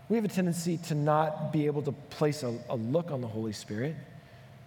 We 0.09 0.15
have 0.15 0.25
a 0.25 0.29
tendency 0.29 0.77
to 0.77 0.95
not 0.95 1.53
be 1.53 1.67
able 1.67 1.83
to 1.83 1.91
place 1.91 2.41
a, 2.41 2.57
a, 2.67 2.75
look 2.75 3.11
on 3.11 3.21
the 3.21 3.27
Holy 3.27 3.53
Spirit, 3.53 3.95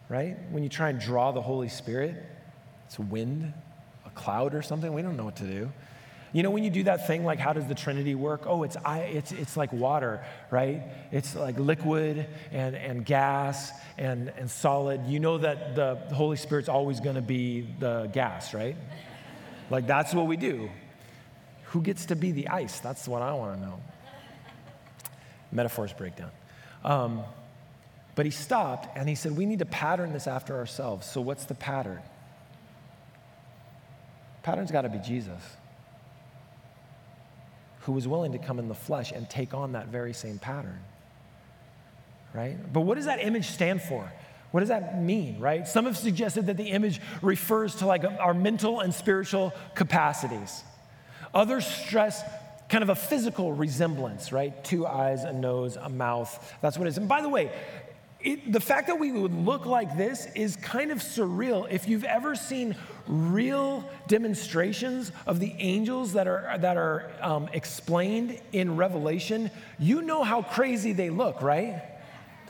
right? 0.08 0.36
When 0.50 0.62
you 0.62 0.68
try 0.68 0.88
and 0.88 1.00
draw 1.00 1.32
the 1.32 1.42
Holy 1.42 1.68
Spirit, 1.68 2.14
it's 2.86 2.98
a 2.98 3.02
wind, 3.02 3.52
a 4.06 4.10
cloud 4.10 4.54
or 4.54 4.62
something. 4.62 4.92
We 4.92 5.02
don't 5.02 5.16
know 5.16 5.24
what 5.24 5.36
to 5.36 5.44
do. 5.44 5.72
You 6.32 6.44
know, 6.44 6.50
when 6.50 6.62
you 6.62 6.70
do 6.70 6.84
that 6.84 7.08
thing, 7.08 7.24
like 7.24 7.40
how 7.40 7.52
does 7.52 7.66
the 7.66 7.74
Trinity 7.74 8.14
work? 8.14 8.44
Oh, 8.46 8.62
it's, 8.62 8.76
I, 8.84 9.00
it's, 9.00 9.32
it's 9.32 9.56
like 9.56 9.72
water, 9.72 10.24
right? 10.50 10.82
It's 11.10 11.34
like 11.34 11.58
liquid 11.58 12.26
and, 12.52 12.76
and 12.76 13.04
gas 13.04 13.72
and, 13.98 14.32
and 14.38 14.48
solid. 14.48 15.06
You 15.06 15.18
know 15.18 15.38
that 15.38 15.74
the 15.74 15.96
Holy 16.14 16.36
Spirit's 16.36 16.68
always 16.68 17.00
going 17.00 17.16
to 17.16 17.22
be 17.22 17.66
the 17.80 18.08
gas, 18.12 18.54
right? 18.54 18.76
Like 19.70 19.88
that's 19.88 20.14
what 20.14 20.26
we 20.26 20.36
do. 20.36 20.70
Who 21.64 21.82
gets 21.82 22.06
to 22.06 22.16
be 22.16 22.30
the 22.30 22.48
ice? 22.48 22.78
That's 22.78 23.08
what 23.08 23.22
I 23.22 23.34
want 23.34 23.60
to 23.60 23.66
know 23.66 23.80
metaphors 25.52 25.92
break 25.92 26.16
down. 26.16 26.30
Um, 26.84 27.22
but 28.14 28.26
he 28.26 28.32
stopped 28.32 28.96
and 28.96 29.08
he 29.08 29.14
said, 29.14 29.36
We 29.36 29.46
need 29.46 29.60
to 29.60 29.66
pattern 29.66 30.12
this 30.12 30.26
after 30.26 30.56
ourselves. 30.56 31.06
So, 31.06 31.20
what's 31.20 31.44
the 31.44 31.54
pattern? 31.54 32.00
Pattern's 34.42 34.72
got 34.72 34.82
to 34.82 34.88
be 34.88 34.98
Jesus, 34.98 35.40
who 37.82 37.92
was 37.92 38.08
willing 38.08 38.32
to 38.32 38.38
come 38.38 38.58
in 38.58 38.68
the 38.68 38.74
flesh 38.74 39.12
and 39.12 39.28
take 39.30 39.54
on 39.54 39.72
that 39.72 39.86
very 39.86 40.12
same 40.12 40.38
pattern. 40.38 40.80
Right? 42.34 42.72
But 42.72 42.80
what 42.80 42.96
does 42.96 43.04
that 43.04 43.22
image 43.22 43.46
stand 43.46 43.82
for? 43.82 44.10
What 44.50 44.60
does 44.60 44.68
that 44.68 45.00
mean, 45.00 45.38
right? 45.38 45.66
Some 45.66 45.86
have 45.86 45.96
suggested 45.96 46.46
that 46.46 46.56
the 46.56 46.68
image 46.68 47.00
refers 47.22 47.76
to 47.76 47.86
like 47.86 48.04
our 48.04 48.34
mental 48.34 48.80
and 48.80 48.92
spiritual 48.92 49.54
capacities. 49.74 50.62
Others 51.32 51.66
stress 51.66 52.22
kind 52.72 52.82
of 52.82 52.88
a 52.88 52.94
physical 52.94 53.52
resemblance, 53.52 54.32
right? 54.32 54.64
Two 54.64 54.86
eyes, 54.86 55.24
a 55.24 55.32
nose, 55.32 55.76
a 55.76 55.90
mouth. 55.90 56.54
That's 56.62 56.78
what 56.78 56.86
it 56.86 56.90
is. 56.90 56.96
And 56.96 57.06
by 57.06 57.20
the 57.20 57.28
way, 57.28 57.52
it, 58.18 58.50
the 58.50 58.60
fact 58.60 58.86
that 58.86 58.98
we 58.98 59.12
would 59.12 59.34
look 59.34 59.66
like 59.66 59.94
this 59.98 60.26
is 60.34 60.56
kind 60.56 60.90
of 60.90 60.98
surreal. 60.98 61.70
If 61.70 61.86
you've 61.86 62.04
ever 62.04 62.34
seen 62.34 62.74
real 63.06 63.84
demonstrations 64.08 65.12
of 65.26 65.38
the 65.38 65.54
angels 65.58 66.14
that 66.14 66.26
are, 66.26 66.56
that 66.60 66.78
are 66.78 67.12
um, 67.20 67.50
explained 67.52 68.40
in 68.52 68.78
Revelation, 68.78 69.50
you 69.78 70.00
know 70.00 70.22
how 70.22 70.40
crazy 70.40 70.94
they 70.94 71.10
look, 71.10 71.42
right? 71.42 71.82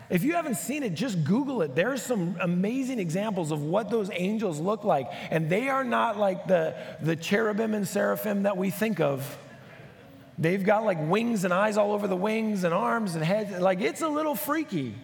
If 0.08 0.22
you 0.22 0.34
haven't 0.34 0.56
seen 0.56 0.84
it, 0.84 0.94
just 0.94 1.24
Google 1.24 1.62
it. 1.62 1.74
There's 1.74 2.00
some 2.00 2.36
amazing 2.40 3.00
examples 3.00 3.50
of 3.50 3.64
what 3.64 3.90
those 3.90 4.08
angels 4.12 4.60
look 4.60 4.84
like. 4.84 5.08
And 5.32 5.50
they 5.50 5.68
are 5.68 5.82
not 5.82 6.16
like 6.16 6.46
the, 6.46 6.76
the 7.00 7.16
cherubim 7.16 7.74
and 7.74 7.88
seraphim 7.88 8.44
that 8.44 8.56
we 8.56 8.70
think 8.70 9.00
of 9.00 9.36
They've 10.38 10.62
got 10.62 10.84
like 10.84 10.98
wings 11.00 11.44
and 11.44 11.52
eyes 11.52 11.76
all 11.76 11.92
over 11.92 12.08
the 12.08 12.16
wings 12.16 12.64
and 12.64 12.72
arms 12.72 13.14
and 13.14 13.24
heads. 13.24 13.60
Like 13.60 13.80
it's 13.80 14.00
a 14.00 14.08
little 14.08 14.34
freaky. 14.34 14.94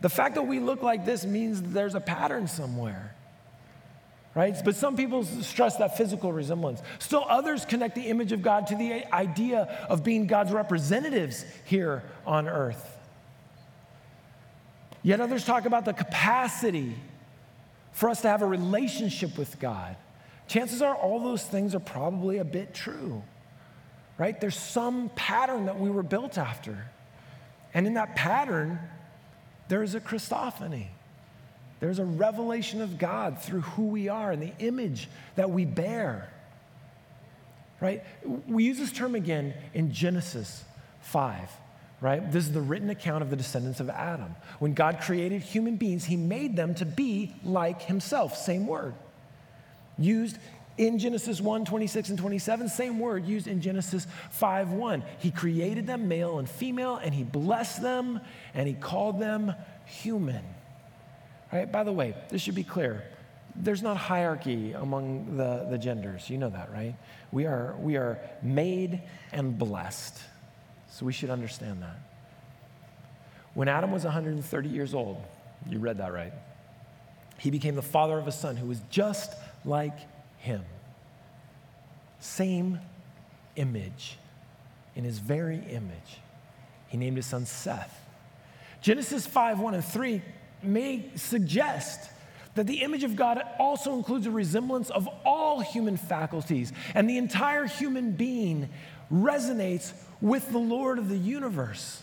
The 0.00 0.08
fact 0.08 0.34
that 0.36 0.42
we 0.42 0.60
look 0.60 0.82
like 0.82 1.04
this 1.04 1.24
means 1.24 1.60
there's 1.60 1.94
a 1.94 2.00
pattern 2.00 2.46
somewhere. 2.46 3.14
Right? 4.34 4.54
But 4.62 4.76
some 4.76 4.96
people 4.96 5.24
stress 5.24 5.76
that 5.76 5.96
physical 5.96 6.30
resemblance. 6.30 6.82
Still, 6.98 7.24
others 7.26 7.64
connect 7.64 7.94
the 7.94 8.02
image 8.02 8.32
of 8.32 8.42
God 8.42 8.66
to 8.66 8.76
the 8.76 9.10
idea 9.12 9.86
of 9.88 10.04
being 10.04 10.26
God's 10.26 10.52
representatives 10.52 11.46
here 11.64 12.02
on 12.26 12.46
earth. 12.46 12.98
Yet 15.02 15.22
others 15.22 15.44
talk 15.44 15.64
about 15.64 15.86
the 15.86 15.94
capacity 15.94 16.96
for 17.92 18.10
us 18.10 18.20
to 18.22 18.28
have 18.28 18.42
a 18.42 18.46
relationship 18.46 19.38
with 19.38 19.58
God. 19.58 19.96
Chances 20.48 20.82
are 20.82 20.94
all 20.94 21.18
those 21.18 21.42
things 21.42 21.74
are 21.74 21.80
probably 21.80 22.36
a 22.36 22.44
bit 22.44 22.74
true 22.74 23.22
right? 24.18 24.40
There's 24.40 24.58
some 24.58 25.10
pattern 25.14 25.66
that 25.66 25.78
we 25.78 25.90
were 25.90 26.02
built 26.02 26.38
after. 26.38 26.86
And 27.74 27.86
in 27.86 27.94
that 27.94 28.16
pattern, 28.16 28.78
there 29.68 29.82
is 29.82 29.94
a 29.94 30.00
Christophany. 30.00 30.86
There's 31.80 31.98
a 31.98 32.04
revelation 32.04 32.80
of 32.80 32.98
God 32.98 33.42
through 33.42 33.60
who 33.60 33.88
we 33.88 34.08
are 34.08 34.30
and 34.32 34.42
the 34.42 34.52
image 34.58 35.08
that 35.34 35.50
we 35.50 35.64
bear. 35.64 36.30
Right? 37.80 38.02
We 38.24 38.64
use 38.64 38.78
this 38.78 38.92
term 38.92 39.14
again 39.14 39.52
in 39.74 39.92
Genesis 39.92 40.64
5, 41.02 41.50
right? 42.00 42.32
This 42.32 42.46
is 42.46 42.52
the 42.52 42.62
written 42.62 42.88
account 42.88 43.22
of 43.22 43.28
the 43.28 43.36
descendants 43.36 43.80
of 43.80 43.90
Adam. 43.90 44.34
When 44.58 44.72
God 44.72 45.00
created 45.02 45.42
human 45.42 45.76
beings, 45.76 46.06
he 46.06 46.16
made 46.16 46.56
them 46.56 46.74
to 46.76 46.86
be 46.86 47.34
like 47.44 47.82
himself, 47.82 48.36
same 48.36 48.66
word. 48.66 48.94
used 49.98 50.38
in 50.78 50.98
Genesis 50.98 51.40
1 51.40 51.64
26 51.64 52.10
and 52.10 52.18
27, 52.18 52.68
same 52.68 52.98
word 52.98 53.24
used 53.26 53.46
in 53.46 53.60
Genesis 53.60 54.06
5 54.30 54.72
1. 54.72 55.02
He 55.18 55.30
created 55.30 55.86
them, 55.86 56.08
male 56.08 56.38
and 56.38 56.48
female, 56.48 56.96
and 56.96 57.14
he 57.14 57.22
blessed 57.24 57.82
them 57.82 58.20
and 58.54 58.68
he 58.68 58.74
called 58.74 59.20
them 59.20 59.54
human. 59.84 60.44
Right? 61.52 61.70
By 61.70 61.84
the 61.84 61.92
way, 61.92 62.14
this 62.28 62.42
should 62.42 62.54
be 62.54 62.64
clear. 62.64 63.04
There's 63.54 63.82
not 63.82 63.96
hierarchy 63.96 64.72
among 64.72 65.36
the, 65.36 65.66
the 65.70 65.78
genders. 65.78 66.28
You 66.28 66.38
know 66.38 66.50
that, 66.50 66.70
right? 66.72 66.94
We 67.32 67.46
are, 67.46 67.74
we 67.78 67.96
are 67.96 68.18
made 68.42 69.00
and 69.32 69.58
blessed. 69.58 70.18
So 70.90 71.06
we 71.06 71.12
should 71.12 71.30
understand 71.30 71.82
that. 71.82 71.96
When 73.54 73.68
Adam 73.68 73.92
was 73.92 74.04
130 74.04 74.68
years 74.68 74.92
old, 74.92 75.22
you 75.68 75.78
read 75.78 75.98
that 75.98 76.12
right, 76.12 76.32
he 77.38 77.50
became 77.50 77.74
the 77.74 77.82
father 77.82 78.18
of 78.18 78.26
a 78.26 78.32
son 78.32 78.56
who 78.56 78.66
was 78.66 78.80
just 78.90 79.32
like 79.64 79.96
him. 80.46 80.64
Same 82.20 82.80
image, 83.56 84.18
in 84.94 85.04
his 85.04 85.18
very 85.18 85.58
image. 85.58 86.20
He 86.88 86.96
named 86.96 87.16
his 87.16 87.26
son 87.26 87.44
Seth. 87.44 88.00
Genesis 88.80 89.26
5 89.26 89.60
1 89.60 89.74
and 89.74 89.84
3 89.84 90.22
may 90.62 91.10
suggest 91.16 92.10
that 92.54 92.66
the 92.66 92.82
image 92.82 93.04
of 93.04 93.16
God 93.16 93.42
also 93.58 93.94
includes 93.94 94.26
a 94.26 94.30
resemblance 94.30 94.88
of 94.90 95.08
all 95.24 95.60
human 95.60 95.96
faculties, 95.96 96.72
and 96.94 97.08
the 97.08 97.18
entire 97.18 97.66
human 97.66 98.12
being 98.12 98.68
resonates 99.12 99.92
with 100.20 100.50
the 100.50 100.58
Lord 100.58 100.98
of 100.98 101.08
the 101.08 101.16
universe. 101.16 102.02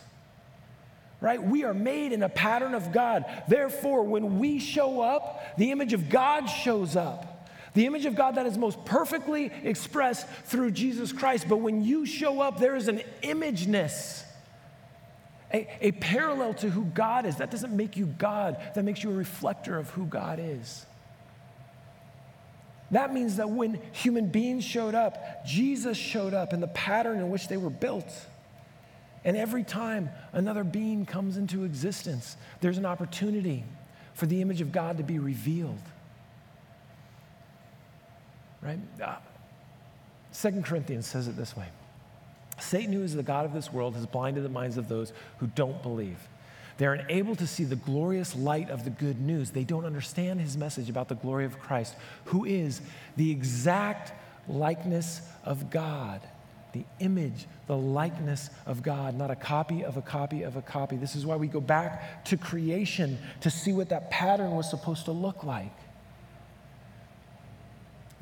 Right? 1.21 1.41
We 1.41 1.63
are 1.63 1.73
made 1.73 2.11
in 2.11 2.21
a 2.21 2.29
pattern 2.29 2.75
of 2.75 2.91
God. 2.91 3.25
Therefore, 3.47 4.03
when 4.03 4.39
we 4.39 4.59
show 4.59 5.01
up, 5.01 5.57
the 5.57 5.71
image 5.71 5.93
of 5.93 6.09
God 6.09 6.47
shows 6.47 6.95
up. 6.97 7.32
The 7.73 7.85
image 7.87 8.05
of 8.05 8.15
God 8.15 8.35
that 8.35 8.45
is 8.45 8.57
most 8.57 8.83
perfectly 8.85 9.51
expressed 9.63 10.27
through 10.45 10.71
Jesus 10.71 11.11
Christ. 11.11 11.47
But 11.49 11.57
when 11.57 11.83
you 11.83 12.05
show 12.05 12.39
up, 12.39 12.59
there 12.59 12.75
is 12.75 12.87
an 12.87 13.01
imageness, 13.23 14.23
a, 15.51 15.67
a 15.81 15.91
parallel 15.93 16.53
to 16.55 16.69
who 16.69 16.85
God 16.85 17.25
is. 17.25 17.37
That 17.37 17.49
doesn't 17.49 17.75
make 17.75 17.97
you 17.97 18.05
God, 18.05 18.57
that 18.75 18.83
makes 18.83 19.03
you 19.03 19.09
a 19.09 19.15
reflector 19.15 19.77
of 19.77 19.89
who 19.91 20.05
God 20.05 20.39
is. 20.41 20.85
That 22.91 23.11
means 23.11 23.37
that 23.37 23.49
when 23.49 23.79
human 23.91 24.27
beings 24.27 24.63
showed 24.63 24.93
up, 24.93 25.43
Jesus 25.43 25.97
showed 25.97 26.35
up 26.35 26.53
in 26.53 26.59
the 26.59 26.67
pattern 26.67 27.17
in 27.17 27.31
which 27.31 27.47
they 27.47 27.57
were 27.57 27.71
built. 27.71 28.05
And 29.25 29.35
every 29.35 29.63
time 29.63 30.09
another 30.31 30.63
being 30.63 31.07
comes 31.07 31.37
into 31.37 31.63
existence, 31.63 32.37
there's 32.61 32.77
an 32.77 32.85
opportunity 32.85 33.63
for 34.13 34.27
the 34.27 34.41
image 34.41 34.61
of 34.61 34.71
God 34.71 34.97
to 34.97 35.03
be 35.03 35.17
revealed 35.17 35.79
right? 38.63 38.79
Uh, 39.01 39.15
Second 40.31 40.65
Corinthians 40.65 41.05
says 41.05 41.27
it 41.27 41.37
this 41.37 41.55
way 41.55 41.67
Satan, 42.59 42.93
who 42.93 43.03
is 43.03 43.15
the 43.15 43.23
God 43.23 43.45
of 43.45 43.53
this 43.53 43.71
world, 43.71 43.95
has 43.95 44.05
blinded 44.05 44.43
the 44.43 44.49
minds 44.49 44.77
of 44.77 44.87
those 44.87 45.13
who 45.37 45.47
don't 45.47 45.81
believe. 45.81 46.17
They're 46.77 46.93
unable 46.93 47.35
to 47.35 47.45
see 47.45 47.65
the 47.65 47.75
glorious 47.75 48.35
light 48.35 48.69
of 48.69 48.83
the 48.83 48.89
good 48.89 49.21
news. 49.21 49.51
They 49.51 49.63
don't 49.63 49.85
understand 49.85 50.41
his 50.41 50.57
message 50.57 50.89
about 50.89 51.07
the 51.07 51.15
glory 51.15 51.45
of 51.45 51.59
Christ, 51.59 51.95
who 52.25 52.45
is 52.45 52.81
the 53.15 53.29
exact 53.29 54.11
likeness 54.47 55.21
of 55.43 55.69
God, 55.69 56.19
the 56.73 56.83
image, 56.99 57.45
the 57.67 57.77
likeness 57.77 58.49
of 58.65 58.81
God, 58.81 59.15
not 59.15 59.29
a 59.29 59.35
copy 59.35 59.83
of 59.83 59.97
a 59.97 60.01
copy 60.01 60.41
of 60.41 60.55
a 60.55 60.63
copy. 60.63 60.95
This 60.95 61.15
is 61.15 61.27
why 61.27 61.35
we 61.35 61.47
go 61.47 61.61
back 61.61 62.25
to 62.25 62.37
creation 62.37 63.19
to 63.41 63.51
see 63.51 63.71
what 63.71 63.89
that 63.89 64.09
pattern 64.09 64.51
was 64.51 64.67
supposed 64.67 65.05
to 65.05 65.11
look 65.11 65.43
like. 65.43 65.71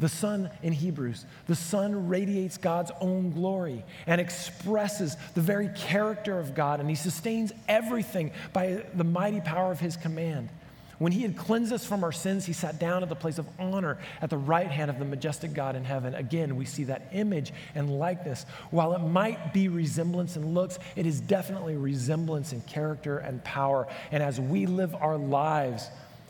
The 0.01 0.09
Son 0.09 0.49
in 0.63 0.73
Hebrews, 0.73 1.25
the 1.45 1.55
Son 1.55 2.09
radiates 2.09 2.57
God's 2.57 2.91
own 2.99 3.31
glory 3.31 3.85
and 4.07 4.19
expresses 4.19 5.15
the 5.35 5.41
very 5.41 5.69
character 5.75 6.39
of 6.39 6.55
God, 6.55 6.79
and 6.79 6.89
he 6.89 6.95
sustains 6.95 7.53
everything 7.67 8.31
by 8.51 8.83
the 8.95 9.03
mighty 9.03 9.41
power 9.41 9.71
of 9.71 9.79
his 9.79 9.95
command. 9.95 10.49
When 10.97 11.11
he 11.11 11.21
had 11.21 11.37
cleansed 11.37 11.71
us 11.71 11.85
from 11.85 12.03
our 12.03 12.11
sins, 12.11 12.47
he 12.47 12.53
sat 12.53 12.79
down 12.79 13.03
at 13.03 13.09
the 13.09 13.15
place 13.15 13.37
of 13.37 13.47
honor 13.59 13.99
at 14.23 14.31
the 14.31 14.37
right 14.37 14.69
hand 14.69 14.89
of 14.89 14.97
the 14.97 15.05
majestic 15.05 15.53
God 15.53 15.75
in 15.75 15.83
heaven. 15.83 16.15
Again, 16.15 16.55
we 16.55 16.65
see 16.65 16.85
that 16.85 17.09
image 17.13 17.53
and 17.75 17.99
likeness. 17.99 18.47
While 18.71 18.93
it 18.93 18.99
might 18.99 19.53
be 19.53 19.67
resemblance 19.67 20.35
in 20.35 20.55
looks, 20.55 20.79
it 20.95 21.05
is 21.05 21.21
definitely 21.21 21.75
resemblance 21.75 22.53
in 22.53 22.61
character 22.61 23.19
and 23.19 23.43
power. 23.43 23.87
And 24.11 24.23
as 24.23 24.39
we 24.39 24.65
live 24.65 24.95
our 24.95 25.17
lives 25.17 25.87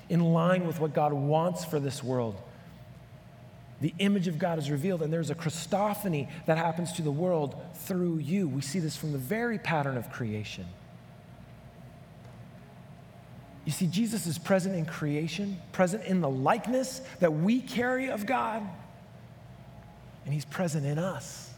in 0.10 0.20
line 0.20 0.68
with 0.68 0.82
what 0.82 0.94
God 0.94 1.14
wants 1.14 1.64
for 1.64 1.80
this 1.80 2.04
world, 2.04 2.36
the 3.82 3.94
image 3.98 4.28
of 4.28 4.38
God 4.38 4.60
is 4.60 4.70
revealed, 4.70 5.02
and 5.02 5.12
there's 5.12 5.32
a 5.32 5.36
Christophany 5.36 6.30
that 6.46 6.58
happens 6.58 6.94
to 6.94 7.02
the 7.02 7.12
world 7.12 7.60
through 7.74 8.20
you. 8.20 8.48
We 8.48 8.62
see 8.62 8.80
this 8.80 8.96
from 8.96 9.12
the 9.12 9.17
very 9.17 9.58
pattern 9.58 9.98
of 9.98 10.12
creation. 10.12 10.67
You 13.65 13.72
see, 13.72 13.88
Jesus 13.88 14.28
is 14.28 14.38
present 14.38 14.76
in 14.76 14.86
creation, 14.86 15.60
present 15.72 16.06
in 16.06 16.22
the 16.22 16.30
likeness 16.30 17.02
that 17.20 17.34
we 17.34 17.60
carry 17.60 18.10
of 18.10 18.26
God, 18.28 18.63
and 20.26 20.34
He's 20.34 20.46
present 20.46 20.86
in 20.86 21.00
us. 21.00 21.50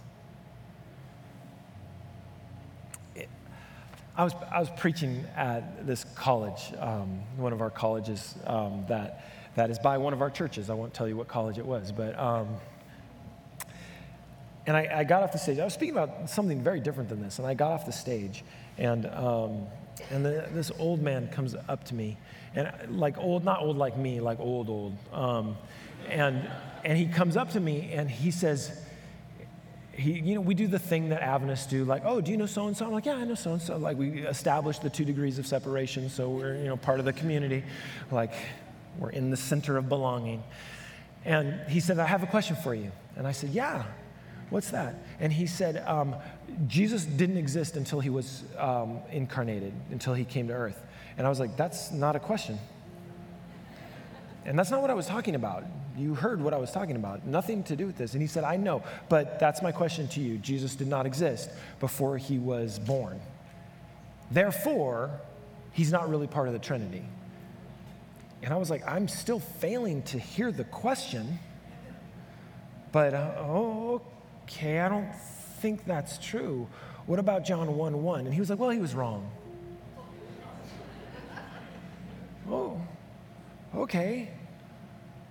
I 4.15 4.23
was, 4.23 4.33
I 4.51 4.59
was 4.59 4.69
preaching 4.77 5.25
at 5.35 5.87
this 5.87 6.05
college, 6.15 6.71
um, 6.77 7.21
one 7.35 7.51
of 7.51 7.61
our 7.61 7.71
colleges 7.71 8.35
um, 8.45 8.85
that 8.87 9.25
that 9.55 9.69
is 9.69 9.79
by 9.79 9.97
one 9.97 10.13
of 10.13 10.21
our 10.21 10.29
churches. 10.29 10.69
I 10.69 10.73
won't 10.73 10.93
tell 10.93 11.07
you 11.07 11.15
what 11.15 11.27
college 11.27 11.57
it 11.57 11.65
was, 11.65 11.91
but. 11.91 12.17
Um, 12.19 12.47
and 14.65 14.77
I, 14.77 14.99
I, 14.99 15.03
got 15.03 15.23
off 15.23 15.33
the 15.33 15.37
stage. 15.37 15.59
I 15.59 15.65
was 15.65 15.73
speaking 15.73 15.93
about 15.93 16.29
something 16.29 16.61
very 16.61 16.79
different 16.79 17.09
than 17.09 17.21
this, 17.21 17.37
and 17.37 17.45
I 17.45 17.53
got 17.53 17.71
off 17.71 17.85
the 17.85 17.91
stage, 17.91 18.45
and 18.77 19.05
um, 19.07 19.65
and 20.09 20.25
the, 20.25 20.47
this 20.53 20.71
old 20.79 21.01
man 21.01 21.27
comes 21.27 21.53
up 21.67 21.83
to 21.85 21.95
me, 21.95 22.17
and 22.55 22.71
like 22.97 23.17
old, 23.17 23.43
not 23.43 23.59
old 23.59 23.77
like 23.77 23.97
me, 23.97 24.21
like 24.21 24.39
old 24.39 24.69
old, 24.69 24.95
um, 25.11 25.57
and 26.09 26.49
and 26.83 26.97
he 26.97 27.05
comes 27.05 27.37
up 27.37 27.51
to 27.51 27.59
me 27.59 27.91
and 27.93 28.09
he 28.09 28.31
says, 28.31 28.81
he, 29.93 30.13
you 30.13 30.35
know, 30.35 30.41
we 30.41 30.53
do 30.53 30.67
the 30.67 30.79
thing 30.79 31.09
that 31.09 31.21
Adventists 31.21 31.67
do, 31.67 31.85
like, 31.85 32.01
oh, 32.05 32.19
do 32.19 32.31
you 32.31 32.37
know 32.37 32.45
so 32.45 32.67
and 32.67 32.75
so? 32.75 32.85
I'm 32.85 32.91
like, 32.91 33.05
yeah, 33.05 33.15
I 33.15 33.23
know 33.23 33.35
so 33.35 33.53
and 33.53 33.61
so. 33.61 33.77
Like, 33.77 33.97
we 33.97 34.25
establish 34.25 34.79
the 34.79 34.89
two 34.89 35.05
degrees 35.05 35.39
of 35.39 35.47
separation, 35.47 36.09
so 36.09 36.29
we're, 36.29 36.55
you 36.55 36.65
know, 36.65 36.75
part 36.77 36.99
of 36.99 37.05
the 37.05 37.13
community. 37.13 37.63
Like, 38.11 38.33
we're 38.97 39.09
in 39.09 39.29
the 39.29 39.37
center 39.37 39.77
of 39.77 39.89
belonging. 39.89 40.43
And 41.25 41.69
he 41.69 41.79
said, 41.79 41.99
I 41.99 42.05
have 42.05 42.23
a 42.23 42.27
question 42.27 42.55
for 42.55 42.75
you. 42.75 42.91
And 43.15 43.27
I 43.27 43.31
said, 43.31 43.51
Yeah, 43.51 43.83
what's 44.49 44.71
that? 44.71 44.95
And 45.19 45.31
he 45.31 45.47
said, 45.47 45.83
um, 45.87 46.15
Jesus 46.67 47.05
didn't 47.05 47.37
exist 47.37 47.77
until 47.77 47.99
he 47.99 48.09
was 48.09 48.43
um, 48.57 48.99
incarnated, 49.11 49.73
until 49.91 50.13
he 50.13 50.25
came 50.25 50.47
to 50.47 50.53
earth. 50.53 50.85
And 51.17 51.25
I 51.25 51.29
was 51.29 51.39
like, 51.39 51.55
That's 51.57 51.91
not 51.91 52.15
a 52.15 52.19
question. 52.19 52.59
And 54.45 54.59
that's 54.59 54.71
not 54.71 54.81
what 54.81 54.89
I 54.89 54.93
was 54.93 55.07
talking 55.07 55.35
about. 55.35 55.63
You 55.97 56.15
heard 56.15 56.41
what 56.41 56.53
I 56.53 56.57
was 56.57 56.71
talking 56.71 56.95
about. 56.95 57.25
Nothing 57.25 57.63
to 57.63 57.75
do 57.75 57.85
with 57.85 57.97
this. 57.97 58.13
And 58.13 58.21
he 58.21 58.27
said, 58.27 58.43
I 58.43 58.57
know, 58.57 58.83
but 59.07 59.39
that's 59.39 59.61
my 59.61 59.71
question 59.71 60.07
to 60.09 60.19
you. 60.19 60.37
Jesus 60.37 60.75
did 60.75 60.87
not 60.87 61.05
exist 61.05 61.49
before 61.79 62.17
he 62.17 62.39
was 62.39 62.79
born. 62.79 63.21
Therefore, 64.31 65.11
he's 65.71 65.91
not 65.91 66.09
really 66.09 66.27
part 66.27 66.47
of 66.47 66.53
the 66.53 66.59
Trinity. 66.59 67.03
And 68.43 68.53
I 68.53 68.57
was 68.57 68.69
like, 68.69 68.85
I'm 68.85 69.07
still 69.07 69.39
failing 69.39 70.01
to 70.03 70.19
hear 70.19 70.51
the 70.51 70.65
question, 70.65 71.39
but 72.91 73.13
uh, 73.13 73.35
oh, 73.37 74.01
okay, 74.43 74.81
I 74.81 74.89
don't 74.89 75.15
think 75.61 75.85
that's 75.85 76.17
true. 76.17 76.67
What 77.05 77.19
about 77.19 77.45
John 77.45 77.77
1 77.77 78.03
1? 78.03 78.25
And 78.25 78.33
he 78.33 78.41
was 78.41 78.49
like, 78.49 78.59
Well, 78.59 78.69
he 78.69 78.79
was 78.79 78.93
wrong. 78.93 79.31
oh, 82.49 82.81
okay. 83.75 84.29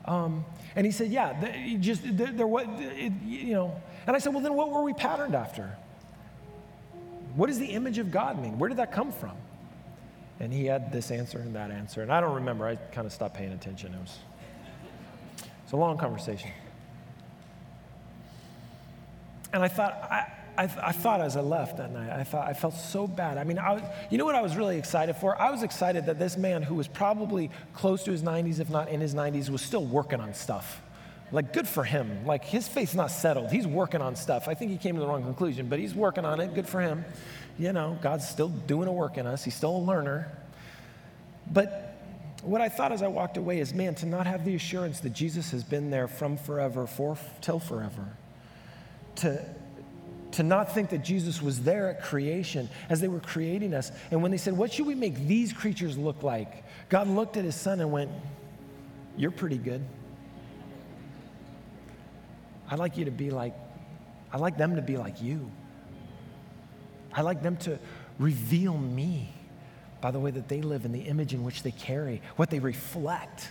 Um, 0.07 0.47
and 0.75 0.87
he 0.87 0.91
said, 0.91 1.09
Yeah, 1.09 1.77
just 1.81 2.03
there, 2.17 2.33
there 2.33 2.47
what 2.47 2.67
you 3.27 3.53
know. 3.53 3.81
And 4.07 4.17
I 4.17 4.21
said, 4.21 4.33
Well, 4.33 4.43
then 4.43 4.55
what 4.55 4.71
were 4.71 4.83
we 4.83 4.95
patterned 4.95 5.35
after? 5.35 5.77
What 7.37 7.49
does 7.49 7.59
the 7.59 7.67
image 7.67 7.99
of 7.99 8.11
God 8.11 8.41
mean? 8.41 8.59
Where 8.59 8.69
did 8.71 8.79
that 8.79 8.91
come 8.91 9.13
from? 9.13 9.37
And 10.43 10.53
he 10.53 10.67
had 10.67 10.93
this 10.93 11.13
answer 11.13 11.39
and 11.39 11.55
that 11.55 11.71
answer. 11.71 12.03
And 12.03 12.13
I 12.13 12.21
don't 12.21 12.35
remember. 12.35 12.67
I 12.67 12.75
kind 12.75 13.07
of 13.07 13.13
stopped 13.13 13.37
paying 13.37 13.53
attention. 13.53 13.95
It 13.95 14.01
was, 14.01 14.19
it's 15.63 15.73
a 15.73 15.77
long 15.77 15.97
conversation. 15.97 16.51
And 19.53 19.63
I 19.63 19.69
thought, 19.69 19.93
I, 20.11 20.33
I, 20.59 20.65
I, 20.65 20.91
thought 20.91 21.21
as 21.21 21.37
I 21.37 21.43
left 21.43 21.77
that 21.77 21.93
night, 21.93 22.11
I 22.11 22.25
thought 22.25 22.49
I 22.49 22.55
felt 22.55 22.75
so 22.75 23.07
bad. 23.07 23.39
I 23.39 23.45
mean, 23.45 23.57
I 23.57 23.75
was, 23.75 23.83
you 24.11 24.19
know 24.19 24.25
what 24.25 24.35
I 24.35 24.43
was 24.43 24.57
really 24.57 24.79
excited 24.79 25.15
for? 25.15 25.41
I 25.41 25.49
was 25.49 25.63
excited 25.63 26.07
that 26.07 26.19
this 26.19 26.37
man, 26.37 26.65
who 26.65 26.75
was 26.75 26.89
probably 26.89 27.49
close 27.73 28.03
to 28.05 28.11
his 28.11 28.25
90s, 28.25 28.59
if 28.59 28.69
not 28.69 28.89
in 28.89 29.01
his 29.01 29.15
90s, 29.15 29.49
was 29.49 29.63
still 29.63 29.85
working 29.85 30.19
on 30.19 30.35
stuff. 30.35 30.83
Like, 31.31 31.53
good 31.53 31.69
for 31.69 31.85
him. 31.85 32.27
Like, 32.27 32.45
his 32.45 32.67
faith's 32.67 32.95
not 32.95 33.13
settled. 33.13 33.53
He's 33.53 33.67
working 33.67 34.03
on 34.03 34.17
stuff. 34.17 34.49
I 34.49 34.55
think 34.55 34.73
he 34.73 34.77
came 34.77 34.97
to 34.97 35.01
the 35.01 35.07
wrong 35.07 35.23
conclusion, 35.23 35.69
but 35.69 35.79
he's 35.79 35.95
working 35.95 36.25
on 36.25 36.41
it. 36.41 36.53
Good 36.53 36.69
for 36.69 36.81
him 36.81 37.05
you 37.59 37.73
know, 37.73 37.99
God's 38.03 38.29
still 38.29 38.49
doing 38.49 38.89
a 38.89 38.93
work 38.93 39.19
in 39.19 39.27
us. 39.27 39.45
He's 39.45 39.55
still 39.55 39.77
a 39.77 39.79
learner. 39.79 40.31
But 41.51 41.97
what 42.43 42.61
I 42.61 42.69
thought 42.69 42.93
as 42.93 43.03
I 43.03 43.09
walked 43.09 43.37
away 43.37 43.61
is 43.61 43.73
man, 43.73 43.95
to 43.97 44.07
not 44.07 44.27
have 44.27 44.45
the 44.45 44.55
assurance 44.55 45.01
that 45.01 45.13
Jesus 45.13 45.51
has 45.51 45.63
been 45.63 45.91
there 45.91 46.09
from 46.09 46.37
forever, 46.37 46.87
for 46.87 47.17
till 47.41 47.61
forever. 47.61 48.09
To, 49.17 49.45
to 50.33 50.43
not 50.43 50.75
think 50.75 50.91
that 50.91 51.05
Jesus 51.05 51.43
was 51.43 51.63
there 51.63 51.91
at 51.91 52.03
creation 52.03 52.69
as 52.89 53.01
they 53.01 53.09
were 53.09 53.21
creating 53.21 53.75
us. 53.75 53.93
And 54.11 54.23
when 54.23 54.31
they 54.31 54.39
said, 54.39 54.57
What 54.57 54.73
should 54.73 54.87
we 54.87 54.95
make 54.95 55.15
these 55.27 55.53
creatures 55.53 55.97
look 55.97 56.23
like? 56.23 56.65
God 56.89 57.07
looked 57.07 57.37
at 57.37 57.45
his 57.45 57.55
son 57.55 57.81
and 57.81 57.93
went, 57.93 58.11
You're 59.17 59.31
pretty 59.31 59.59
good. 59.59 59.85
I'd 62.71 62.79
like 62.79 62.97
you 62.97 63.05
to 63.05 63.11
be 63.11 63.31
like, 63.31 63.55
I'd 64.33 64.41
like 64.41 64.57
them 64.57 64.77
to 64.77 64.83
be 64.83 64.97
like 64.97 65.21
you. 65.21 65.51
I'd 67.15 67.23
like 67.23 67.43
them 67.43 67.57
to 67.59 67.79
reveal 68.19 68.77
me 68.77 69.33
by 70.01 70.11
the 70.11 70.19
way 70.19 70.31
that 70.33 70.49
they 70.49 70.61
live 70.63 70.85
and 70.85 70.95
the 70.95 71.03
image 71.03 71.33
in 71.33 71.45
which 71.45 71.63
they 71.63 71.71
carry, 71.71 72.21
what 72.37 72.51
they 72.51 72.59
reflect. 72.59 73.49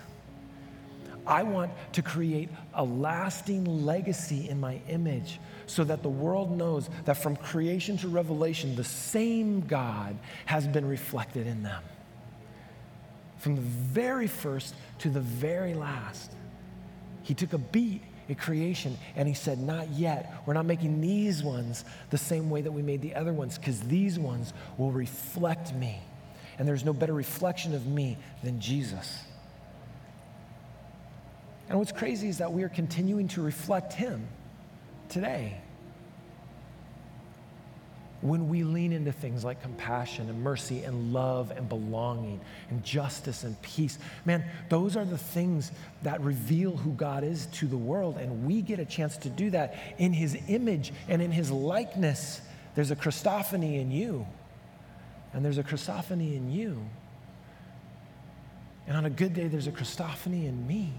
I 1.25 1.43
want 1.43 1.71
to 1.93 2.01
create 2.01 2.49
a 2.73 2.83
lasting 2.83 3.85
legacy 3.85 4.49
in 4.49 4.59
my 4.59 4.81
image 4.89 5.39
so 5.67 5.83
that 5.83 6.03
the 6.03 6.09
world 6.09 6.57
knows 6.57 6.89
that 7.05 7.17
from 7.17 7.35
creation 7.35 7.97
to 7.99 8.07
revelation, 8.07 8.75
the 8.75 8.83
same 8.83 9.61
God 9.61 10.17
has 10.45 10.67
been 10.67 10.87
reflected 10.87 11.47
in 11.47 11.63
them. 11.63 11.83
From 13.37 13.55
the 13.55 13.61
very 13.61 14.27
first 14.27 14.75
to 14.99 15.09
the 15.09 15.21
very 15.21 15.73
last, 15.73 16.31
He 17.23 17.33
took 17.33 17.53
a 17.53 17.57
beat 17.57 18.01
at 18.31 18.39
creation 18.39 18.97
and 19.15 19.27
He 19.27 19.33
said, 19.33 19.59
Not 19.59 19.89
yet. 19.91 20.33
We're 20.45 20.53
not 20.53 20.65
making 20.65 21.01
these 21.01 21.43
ones 21.43 21.85
the 22.09 22.17
same 22.17 22.49
way 22.49 22.61
that 22.61 22.71
we 22.71 22.81
made 22.81 23.01
the 23.01 23.15
other 23.15 23.33
ones 23.33 23.57
because 23.57 23.81
these 23.81 24.17
ones 24.17 24.53
will 24.77 24.91
reflect 24.91 25.73
me. 25.73 26.01
And 26.57 26.67
there's 26.67 26.85
no 26.85 26.93
better 26.93 27.13
reflection 27.13 27.73
of 27.73 27.87
me 27.87 28.17
than 28.43 28.59
Jesus. 28.59 29.23
And 31.69 31.79
what's 31.79 31.91
crazy 31.91 32.27
is 32.27 32.39
that 32.39 32.51
we 32.51 32.63
are 32.63 32.69
continuing 32.69 33.27
to 33.29 33.41
reflect 33.41 33.93
Him 33.93 34.27
today. 35.09 35.61
When 38.21 38.49
we 38.49 38.63
lean 38.63 38.93
into 38.93 39.11
things 39.11 39.43
like 39.43 39.63
compassion 39.63 40.29
and 40.29 40.43
mercy 40.43 40.83
and 40.83 41.11
love 41.11 41.51
and 41.51 41.67
belonging 41.67 42.39
and 42.69 42.83
justice 42.83 43.43
and 43.43 43.59
peace, 43.63 43.97
man, 44.25 44.45
those 44.69 44.95
are 44.95 45.05
the 45.05 45.17
things 45.17 45.71
that 46.03 46.21
reveal 46.21 46.77
who 46.77 46.91
God 46.91 47.23
is 47.23 47.47
to 47.47 47.65
the 47.65 47.77
world. 47.77 48.17
And 48.17 48.45
we 48.45 48.61
get 48.61 48.79
a 48.79 48.85
chance 48.85 49.17
to 49.17 49.29
do 49.29 49.49
that 49.49 49.75
in 49.97 50.13
His 50.13 50.37
image 50.47 50.93
and 51.07 51.19
in 51.19 51.31
His 51.31 51.49
likeness. 51.49 52.41
There's 52.75 52.91
a 52.91 52.95
Christophany 52.95 53.81
in 53.81 53.89
you, 53.89 54.27
and 55.33 55.43
there's 55.43 55.57
a 55.57 55.63
Christophany 55.63 56.35
in 56.35 56.51
you. 56.51 56.79
And 58.87 58.95
on 58.97 59.05
a 59.05 59.09
good 59.09 59.33
day, 59.33 59.47
there's 59.47 59.67
a 59.67 59.71
Christophany 59.71 60.47
in 60.47 60.67
me 60.67 60.93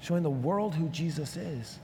showing 0.00 0.22
the 0.22 0.30
world 0.30 0.74
who 0.74 0.88
Jesus 0.88 1.36
is. 1.36 1.78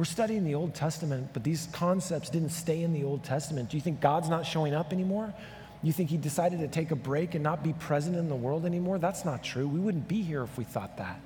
We're 0.00 0.04
studying 0.06 0.44
the 0.44 0.54
Old 0.54 0.74
Testament, 0.74 1.28
but 1.34 1.44
these 1.44 1.68
concepts 1.72 2.30
didn't 2.30 2.52
stay 2.52 2.84
in 2.84 2.94
the 2.94 3.04
Old 3.04 3.22
Testament. 3.22 3.68
Do 3.68 3.76
you 3.76 3.82
think 3.82 4.00
God's 4.00 4.30
not 4.30 4.46
showing 4.46 4.72
up 4.72 4.94
anymore? 4.94 5.34
You 5.82 5.92
think 5.92 6.08
he 6.08 6.16
decided 6.16 6.60
to 6.60 6.68
take 6.68 6.90
a 6.90 6.96
break 6.96 7.34
and 7.34 7.44
not 7.44 7.62
be 7.62 7.74
present 7.74 8.16
in 8.16 8.30
the 8.30 8.34
world 8.34 8.64
anymore? 8.64 8.98
That's 8.98 9.26
not 9.26 9.44
true. 9.44 9.68
We 9.68 9.78
wouldn't 9.78 10.08
be 10.08 10.22
here 10.22 10.42
if 10.42 10.56
we 10.56 10.64
thought 10.64 10.96
that. 10.96 11.20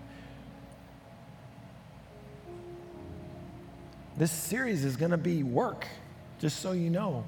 This 4.17 4.33
series 4.33 4.85
is 4.85 4.97
going 4.97 5.13
to 5.13 5.19
be 5.19 5.45
work, 5.45 5.87
just 6.41 6.59
so 6.59 6.73
you 6.73 6.91
know. 6.91 7.25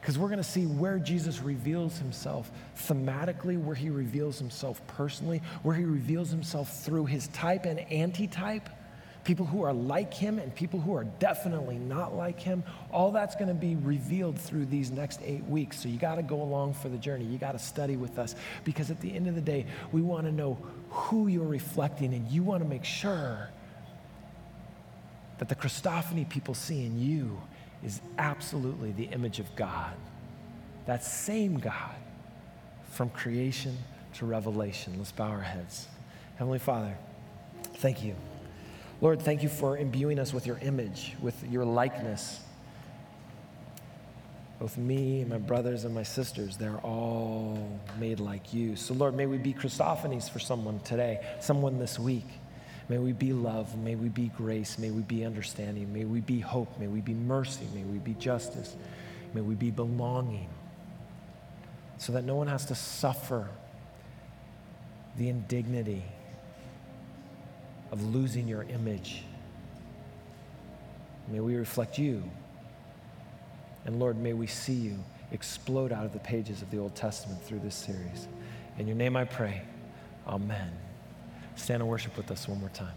Because 0.00 0.16
we're 0.16 0.28
going 0.28 0.38
to 0.38 0.44
see 0.44 0.66
where 0.66 1.00
Jesus 1.00 1.40
reveals 1.40 1.98
himself 1.98 2.48
thematically, 2.78 3.60
where 3.60 3.74
he 3.74 3.90
reveals 3.90 4.38
himself 4.38 4.80
personally, 4.86 5.42
where 5.64 5.74
he 5.74 5.82
reveals 5.82 6.30
himself 6.30 6.84
through 6.84 7.06
his 7.06 7.26
type 7.26 7.64
and 7.64 7.80
antitype, 7.90 8.68
people 9.24 9.44
who 9.44 9.62
are 9.62 9.72
like 9.72 10.14
him 10.14 10.38
and 10.38 10.54
people 10.54 10.80
who 10.80 10.94
are 10.94 11.04
definitely 11.04 11.78
not 11.78 12.14
like 12.14 12.40
him. 12.40 12.62
All 12.90 13.12
that's 13.12 13.34
going 13.34 13.48
to 13.48 13.54
be 13.54 13.76
revealed 13.76 14.38
through 14.38 14.66
these 14.66 14.90
next 14.90 15.20
eight 15.22 15.44
weeks. 15.44 15.80
So 15.80 15.88
you 15.88 15.98
got 15.98 16.16
to 16.16 16.22
go 16.22 16.40
along 16.40 16.74
for 16.74 16.88
the 16.88 16.96
journey. 16.96 17.24
You 17.24 17.38
got 17.38 17.52
to 17.52 17.58
study 17.58 17.96
with 17.96 18.18
us 18.18 18.34
because 18.64 18.90
at 18.90 19.00
the 19.00 19.14
end 19.14 19.28
of 19.28 19.34
the 19.34 19.40
day, 19.40 19.66
we 19.92 20.00
want 20.00 20.26
to 20.26 20.32
know 20.32 20.58
who 20.88 21.28
you're 21.28 21.46
reflecting 21.46 22.14
and 22.14 22.28
you 22.30 22.42
want 22.42 22.62
to 22.62 22.68
make 22.68 22.84
sure 22.84 23.50
that 25.38 25.48
the 25.48 25.54
Christophany 25.54 26.28
people 26.28 26.54
see 26.54 26.84
in 26.84 27.00
you 27.00 27.40
is 27.82 28.00
absolutely 28.18 28.92
the 28.92 29.04
image 29.04 29.38
of 29.38 29.54
God. 29.56 29.94
That 30.86 31.04
same 31.04 31.58
God 31.58 31.94
from 32.90 33.10
creation 33.10 33.76
to 34.14 34.26
revelation. 34.26 34.94
Let's 34.98 35.12
bow 35.12 35.28
our 35.28 35.40
heads. 35.40 35.88
Heavenly 36.36 36.58
Father, 36.58 36.96
thank 37.74 38.02
you. 38.02 38.16
Lord, 39.00 39.22
thank 39.22 39.42
you 39.42 39.48
for 39.48 39.78
imbuing 39.78 40.18
us 40.18 40.34
with 40.34 40.46
your 40.46 40.58
image, 40.58 41.14
with 41.22 41.42
your 41.50 41.64
likeness. 41.64 42.40
Both 44.58 44.76
me 44.76 45.22
and 45.22 45.30
my 45.30 45.38
brothers 45.38 45.84
and 45.84 45.94
my 45.94 46.02
sisters, 46.02 46.58
they're 46.58 46.76
all 46.78 47.80
made 47.98 48.20
like 48.20 48.52
you. 48.52 48.76
So, 48.76 48.92
Lord, 48.92 49.14
may 49.14 49.24
we 49.24 49.38
be 49.38 49.54
Christophanies 49.54 50.28
for 50.28 50.38
someone 50.38 50.80
today, 50.80 51.26
someone 51.40 51.78
this 51.78 51.98
week. 51.98 52.26
May 52.90 52.98
we 52.98 53.12
be 53.12 53.32
love. 53.32 53.74
May 53.78 53.94
we 53.94 54.10
be 54.10 54.28
grace. 54.36 54.78
May 54.78 54.90
we 54.90 55.00
be 55.00 55.24
understanding. 55.24 55.90
May 55.92 56.04
we 56.04 56.20
be 56.20 56.40
hope. 56.40 56.78
May 56.78 56.88
we 56.88 57.00
be 57.00 57.14
mercy. 57.14 57.66
May 57.72 57.84
we 57.84 57.98
be 57.98 58.14
justice. 58.14 58.76
May 59.32 59.40
we 59.40 59.54
be 59.54 59.70
belonging 59.70 60.48
so 61.96 62.12
that 62.12 62.24
no 62.24 62.34
one 62.34 62.48
has 62.48 62.66
to 62.66 62.74
suffer 62.74 63.48
the 65.16 65.28
indignity 65.28 66.02
of 67.90 68.02
losing 68.14 68.46
your 68.46 68.62
image. 68.64 69.22
May 71.28 71.40
we 71.40 71.56
reflect 71.56 71.98
you. 71.98 72.22
And 73.84 73.98
Lord, 73.98 74.18
may 74.18 74.32
we 74.32 74.46
see 74.46 74.74
you 74.74 74.98
explode 75.32 75.92
out 75.92 76.04
of 76.04 76.12
the 76.12 76.18
pages 76.18 76.62
of 76.62 76.70
the 76.70 76.78
Old 76.78 76.94
Testament 76.94 77.42
through 77.42 77.60
this 77.60 77.74
series. 77.74 78.28
In 78.78 78.86
your 78.86 78.96
name 78.96 79.16
I 79.16 79.24
pray. 79.24 79.62
Amen. 80.26 80.72
Stand 81.56 81.82
and 81.82 81.90
worship 81.90 82.16
with 82.16 82.30
us 82.30 82.48
one 82.48 82.60
more 82.60 82.68
time. 82.70 82.94